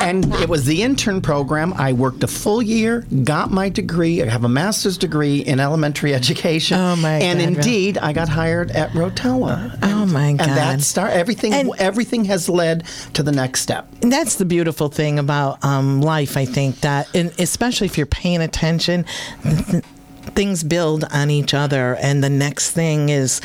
[0.00, 1.72] and it was the intern program.
[1.74, 4.22] I worked a full year, got my degree.
[4.22, 6.78] I have a master's degree in elementary education.
[6.78, 9.78] Oh, my And God, indeed, I got hired at Rotella.
[9.82, 10.48] Oh, my God!
[10.48, 11.52] And that start everything.
[11.52, 12.84] And- everything has led
[13.14, 13.88] to the next step.
[14.02, 18.06] And that's the beautiful thing about um, life, I think, that, and especially if you're
[18.06, 19.04] paying attention,
[20.34, 23.40] things build on each other, and the next thing is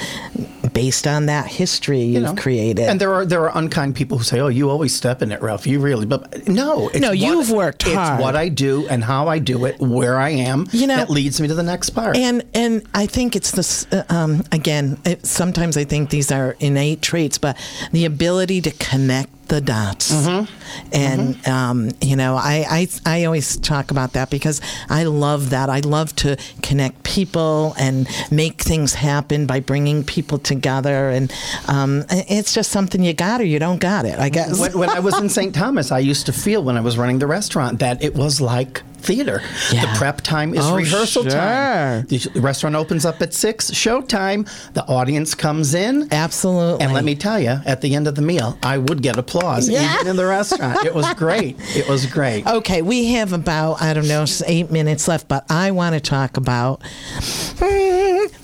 [0.73, 2.35] based on that history you've you know.
[2.35, 2.85] created.
[2.87, 5.41] And there are there are unkind people who say, "Oh, you always step in it,
[5.41, 5.65] Ralph.
[5.65, 8.19] You really." But no, it's No, what- you've worked it's hard.
[8.19, 10.67] what I do and how I do it, where I am.
[10.71, 12.17] You know- that leads me to the next part.
[12.17, 14.97] And and I think it's this uh, um, again.
[15.05, 17.57] It, sometimes I think these are innate traits, but
[17.91, 20.11] the ability to connect the dots.
[20.11, 20.51] Mm-hmm.
[20.91, 25.69] And um, you know, I, I I always talk about that because I love that.
[25.69, 31.09] I love to connect people and make things happen by bringing people together.
[31.09, 31.31] And
[31.67, 34.19] um, it's just something you got or you don't got it.
[34.19, 34.59] I guess.
[34.59, 35.53] when, when I was in St.
[35.53, 38.81] Thomas, I used to feel when I was running the restaurant that it was like
[39.05, 39.41] theater.
[39.71, 39.81] Yeah.
[39.85, 41.31] The prep time is Oh, rehearsal sure.
[41.31, 42.05] time.
[42.07, 44.49] The, restaurant opens up at six, showtime.
[44.73, 46.07] The audience comes in.
[46.11, 46.83] Absolutely.
[46.83, 49.69] And let me tell you, at the end of the meal, I would get applause,
[49.69, 49.95] Yeah.
[49.95, 50.85] even in the restaurant.
[50.85, 51.57] It was great.
[51.75, 52.45] It was great.
[52.47, 56.37] Okay, we have about, I don't know, eight minutes left, but I want to talk
[56.37, 56.81] about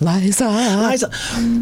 [0.02, 0.48] Liza.
[0.90, 1.10] Liza,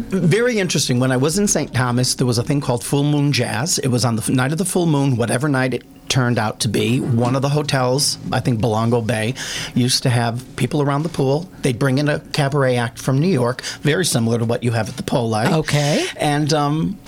[0.08, 0.98] very interesting.
[1.00, 1.72] When I was in St.
[1.72, 3.78] Thomas, there was a thing called Full Moon Jazz.
[3.78, 6.68] It was on the night of the full moon, whatever night it turned out to
[6.68, 7.00] be.
[7.00, 9.34] One of the hotels, I think Bolongo Bay,
[9.74, 11.48] used to have people around the pool.
[11.62, 14.88] They'd bring in a cabaret act from New York, very similar to what you have
[14.88, 15.46] at the Poli.
[15.46, 16.06] Okay.
[16.16, 16.98] And um,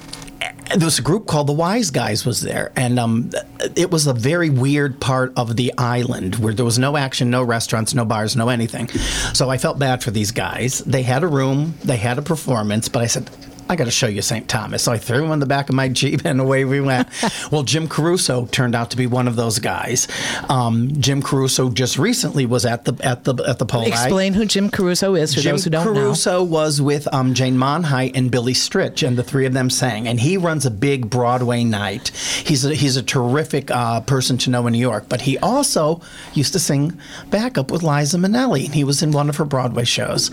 [0.77, 3.31] there was a group called the Wise Guys was there, and um,
[3.77, 7.43] it was a very weird part of the island where there was no action, no
[7.43, 8.89] restaurants, no bars, no anything.
[9.35, 10.79] So I felt bad for these guys.
[10.81, 13.31] They had a room, they had a performance, but I said.
[13.73, 14.47] I got to show you St.
[14.51, 14.83] Thomas.
[14.83, 17.09] So I threw him in the back of my Jeep and away we went.
[17.51, 20.09] well, Jim Caruso turned out to be one of those guys.
[20.51, 23.89] Um, Jim Caruso just recently was at the at the at the Poli.
[23.89, 25.95] Explain who Jim Caruso is for Jim those who don't know.
[25.95, 29.71] Jim Caruso was with um, Jane Monheit and Billy Stritch, and the three of them
[29.71, 30.07] sang.
[30.07, 32.09] And he runs a big Broadway night.
[32.45, 36.03] He's a, he's a terrific uh, person to know in New York, but he also
[36.35, 37.01] used to sing
[37.31, 40.31] backup with Liza Minnelli, and he was in one of her Broadway shows.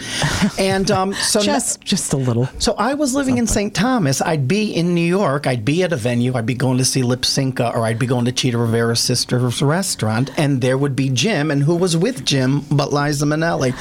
[0.60, 2.50] And um, so Just, just a little.
[2.60, 3.74] so I was living in St.
[3.74, 4.22] Thomas.
[4.22, 5.48] I'd be in New York.
[5.48, 6.34] I'd be at a venue.
[6.36, 9.62] I'd be going to see Lypsinka, uh, or I'd be going to Chita Rivera's sister's
[9.62, 13.74] restaurant, and there would be Jim, and who was with Jim but Liza Minnelli,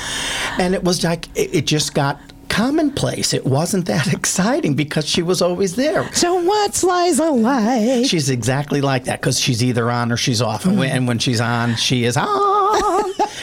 [0.58, 3.32] and it was like it, it just got commonplace.
[3.32, 6.12] It wasn't that exciting because she was always there.
[6.12, 8.06] So what's Liza like?
[8.06, 11.40] She's exactly like that because she's either on or she's off, when, and when she's
[11.40, 12.26] on, she is on.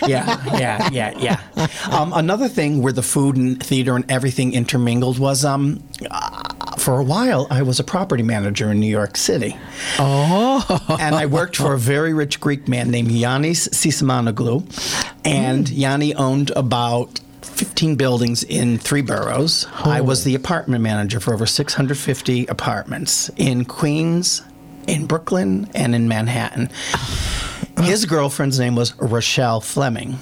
[0.07, 1.67] Yeah, yeah, yeah, yeah.
[1.91, 6.99] Um, another thing where the food and theater and everything intermingled was um, uh, for
[6.99, 9.57] a while I was a property manager in New York City.
[9.99, 14.63] Oh, and I worked for a very rich Greek man named Yannis Sisamanoglu,
[15.23, 17.19] and Yanni owned about.
[17.41, 19.65] 15 buildings in three boroughs.
[19.75, 24.41] I was the apartment manager for over 650 apartments in Queens,
[24.87, 26.69] in Brooklyn, and in Manhattan.
[27.81, 30.17] His girlfriend's name was Rochelle Fleming.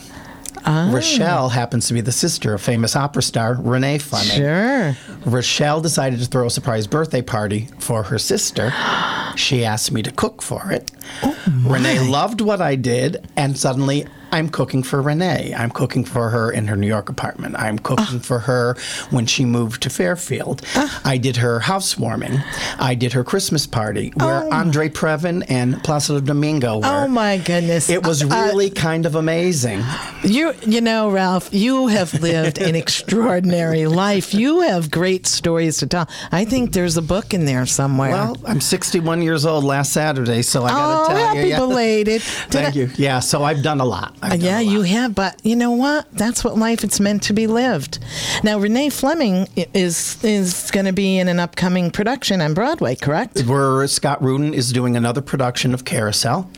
[0.66, 0.92] Oh.
[0.94, 4.38] Rochelle happens to be the sister of famous opera star Renee Fleming.
[4.38, 4.98] Sure.
[5.26, 8.74] Rochelle decided to throw a surprise birthday party for her sister.
[9.36, 10.92] She asked me to cook for it.
[11.24, 15.54] Oh, Renee loved what I did, and suddenly I'm cooking for Renee.
[15.56, 17.56] I'm cooking for her in her New York apartment.
[17.56, 18.24] I'm cooking ah.
[18.24, 18.76] for her
[19.12, 20.64] when she moved to Fairfield.
[20.76, 21.02] Ah.
[21.06, 22.40] I did her housewarming.
[22.80, 24.52] I did her Christmas party where oh.
[24.52, 26.86] Andre Previn and Placido Domingo were.
[26.86, 27.92] Oh my goodness.
[27.92, 29.84] It was uh, uh, really kind of amazing.
[30.24, 34.34] You, you know, Ralph, you have lived an extraordinary life.
[34.34, 36.10] You have great stories to tell.
[36.32, 38.14] I think there's a book in there somewhere.
[38.14, 41.46] Well, I'm 61 years old last Saturday, so I got oh, to tell happy you.
[41.48, 41.58] yeah.
[41.60, 42.22] belated.
[42.50, 42.90] Thank I- you.
[42.96, 44.16] Yeah, so I've done a lot.
[44.22, 46.12] Uh, done yeah, a you have, but you know what?
[46.14, 48.00] That's what life it's meant to be lived.
[48.44, 53.42] Now, Renee Fleming is is going to be in an upcoming production on Broadway, correct?
[53.44, 56.50] Where Scott Rudin is doing another production of Carousel,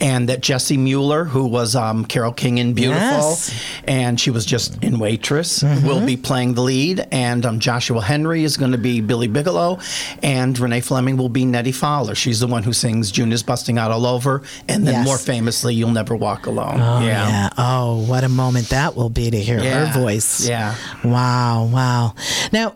[0.00, 3.50] and that Jessie Mueller, who was um, Carole King in Beautiful, Yes.
[3.50, 3.90] Mm-hmm.
[3.90, 8.44] and she was just in Waitress, will be playing the lead, and um, Joshua Henry
[8.44, 9.78] is going to be Billy Bigelow,
[10.22, 12.14] and Renee Fleming will be Nettie Fowler.
[12.14, 15.04] She's the one who sings "June is busting out all over," and then Yes.
[15.06, 17.50] more famously, "You'll Never Walk Alone." Oh, yeah.
[17.58, 19.86] Oh, what a moment that will be to hear Yeah.
[19.86, 20.46] her voice.
[20.48, 20.74] Yeah.
[21.04, 22.14] Wow, wow.
[22.52, 22.74] Now,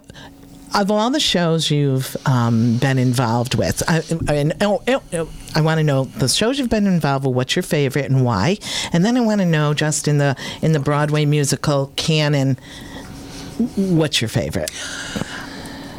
[0.74, 5.60] of all the shows you've um, been involved with, I, I, oh, oh, oh, I
[5.62, 7.34] want to know the shows you've been involved with.
[7.34, 8.58] What's your favorite and why?
[8.92, 12.58] And then I want to know, just in the in the Broadway musical canon,
[13.76, 14.70] what's your favorite?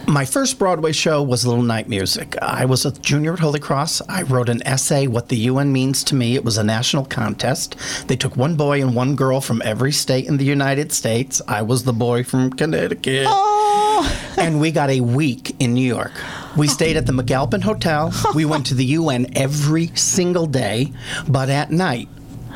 [0.09, 2.37] My first Broadway show was Little Night Music.
[2.41, 4.01] I was a junior at Holy Cross.
[4.07, 6.35] I wrote an essay, What the UN Means to Me.
[6.35, 7.75] It was a national contest.
[8.07, 11.41] They took one boy and one girl from every state in the United States.
[11.45, 13.25] I was the boy from Connecticut.
[13.27, 16.13] Oh, And we got a week in New York.
[16.55, 16.71] We oh.
[16.71, 18.13] stayed at the McAlpin Hotel.
[18.33, 20.93] We went to the UN every single day,
[21.27, 22.07] but at night,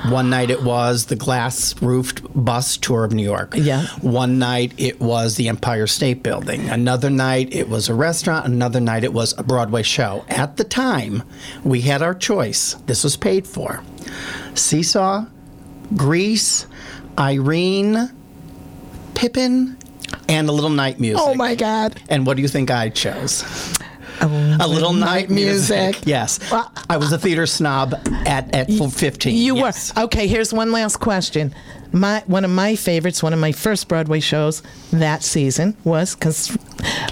[0.10, 3.54] one night it was the glass roofed bus tour of New York.
[3.56, 3.86] Yeah.
[4.02, 6.70] One night it was the Empire State Building.
[6.70, 8.46] Another night it was a restaurant.
[8.46, 10.26] Another night it was a Broadway show.
[10.28, 11.24] At the time,
[11.64, 12.74] we had our choice.
[12.88, 13.84] This was paid for
[14.56, 15.26] Seesaw,
[15.96, 16.66] Grease,
[17.20, 18.12] Irene,
[19.14, 19.78] Pippin,
[20.28, 21.22] and a little night music.
[21.24, 22.02] oh my God.
[22.10, 23.44] And what do you think I chose?
[24.22, 26.00] A little night music.
[26.12, 26.40] Yes.
[26.52, 27.94] Well, I was a uh, theater snob
[28.26, 29.36] at, at 15.
[29.36, 29.96] You yes.
[29.96, 30.28] were okay.
[30.28, 31.54] Here's one last question.
[31.92, 34.62] My one of my favorites, one of my first Broadway shows
[34.92, 36.58] that season was cause,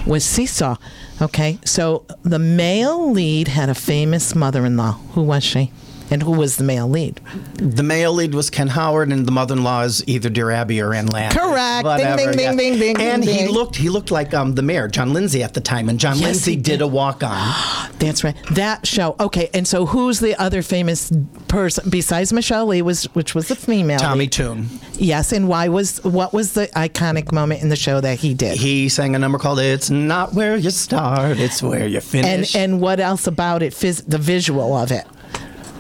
[0.06, 0.76] was Seesaw.
[1.22, 4.94] Okay, so the male lead had a famous mother-in-law.
[5.14, 5.72] Who was she?
[6.12, 7.22] And who was the male lead?
[7.56, 11.06] The male lead was Ken Howard, and the mother-in-law is either Dear Abby or Ann
[11.08, 11.36] Land.
[11.38, 11.88] Correct.
[11.88, 13.54] Ding, ding, ding, ding, ding, And ding, he ding.
[13.54, 16.26] looked he looked like um, the mayor, John Lindsay, at the time, and John Yes,
[16.26, 16.64] Lindsay did.
[16.64, 16.82] did.
[16.82, 17.54] a walk-on.
[18.00, 18.36] That's right.
[18.52, 19.16] That show.
[19.20, 21.12] Okay, and so who's the other famous
[21.48, 22.82] person besides Michele Lee?
[22.82, 24.00] Was which was the female?
[24.00, 24.32] Tommy lead?
[24.32, 24.68] Tune.
[24.94, 28.58] Yes, and why was what was the iconic moment in the show that he did?
[28.58, 32.56] He sang a number called "It's Not Where You Start, It's Where You and Finish."
[32.56, 33.74] and what else about it?
[33.74, 35.06] Phys- the visual of it.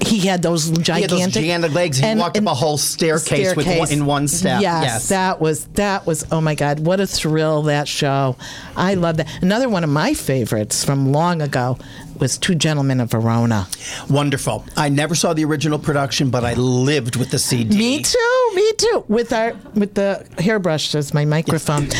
[0.02, 1.98] He had those he had gigantic, those gigantic legs.
[1.98, 4.62] He and- walked and up a whole staircase, with one, in one step.
[4.62, 5.10] Yes, yes.
[5.10, 6.26] that was that was.
[6.32, 8.36] Oh my God, what a thrill that show!
[8.76, 9.28] I love that.
[9.42, 11.78] Another one of my favorites from long ago
[12.20, 13.68] was Two Gentlemen of Verona.
[14.10, 14.66] Wonderful.
[14.76, 17.78] I never saw the original production, but I lived with the CD.
[17.78, 18.52] Me too.
[18.54, 19.06] Me too.
[19.08, 21.90] With our with the hairbrush as my microphone.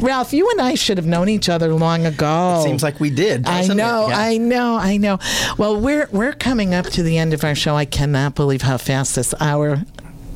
[0.00, 2.60] Ralph, you and I should have known each other long ago.
[2.60, 3.46] It seems like we did.
[3.46, 4.18] I know, Yeah.
[4.18, 5.18] I know, I know.
[5.58, 7.76] Well, we're we're coming up to the end of our show.
[7.76, 9.82] I cannot believe how fast this hour,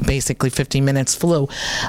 [0.04, 1.48] basically 15 minutes, flew.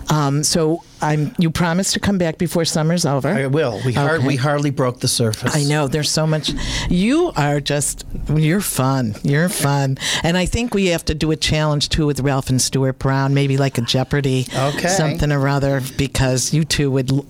[0.10, 1.34] Um, so I'm.
[1.38, 3.30] You promised to come back before summer's over.
[3.30, 3.80] I will.
[3.86, 5.56] We, hard, we hardly broke the surface.
[5.56, 6.52] I know there's so much.
[6.90, 9.16] You are just you're fun.
[9.24, 12.62] You're fun, and I think we have to do a challenge too with Ralph and
[12.62, 14.88] Stuart Brown, maybe like a Jeopardy, Okay.
[14.90, 17.12] something or other, because you two would.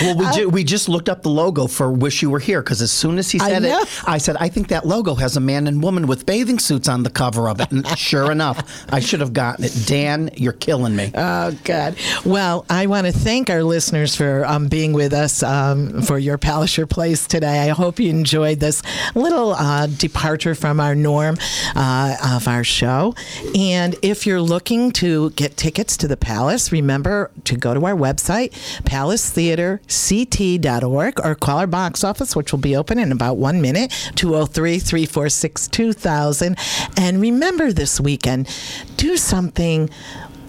[0.00, 2.80] Well, we, ju- we just looked up the logo for "Wish You Were Here" because
[2.80, 3.80] as soon as he said know.
[3.80, 6.88] it, I said, "I think that logo has a man and woman with bathing suits
[6.88, 9.72] on the cover of it." And sure enough, I should have gotten it.
[9.86, 11.10] Dan, you're killing me.
[11.14, 11.96] Oh God!
[12.30, 16.38] Well, I want to thank our listeners for um, being with us um, for your
[16.38, 17.68] Palisher Place today.
[17.68, 18.84] I hope you enjoyed this
[19.16, 21.38] little uh, departure from our norm
[21.74, 23.16] uh, of our show.
[23.58, 27.96] And if you're looking to get tickets to the Palace, remember to go to our
[27.96, 28.52] website,
[28.84, 34.78] palacetheaterct.org, or call our box office, which will be open in about one minute, 203
[34.78, 36.56] 346 2000.
[36.96, 38.48] And remember this weekend,
[38.96, 39.90] do something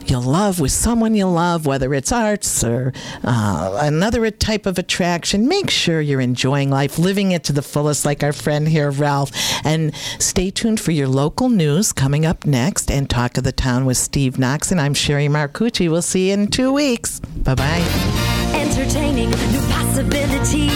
[0.10, 2.94] you love with someone you love, whether it's arts or
[3.24, 5.48] uh, another type of attraction.
[5.48, 9.32] Make sure you're enjoying life, living it to the fullest, like our friend here, Ralph.
[9.64, 13.86] And stay tuned for your local news coming up next and Talk of the Town
[13.86, 14.72] with Steve Knox.
[14.72, 15.90] And I'm Sherry Marcucci.
[15.90, 17.20] We'll see you in two weeks.
[17.20, 18.52] Bye bye.
[18.54, 20.72] Entertaining new possibilities.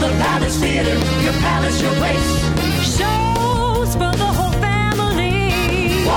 [0.00, 2.96] The Palace Theater, your palace, your place.
[2.96, 3.27] Shows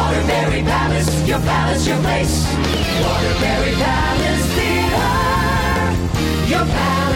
[0.01, 2.47] Waterbury Palace, your palace, your place.
[3.03, 5.09] Waterbury Palace Theater,
[6.49, 7.10] your palace.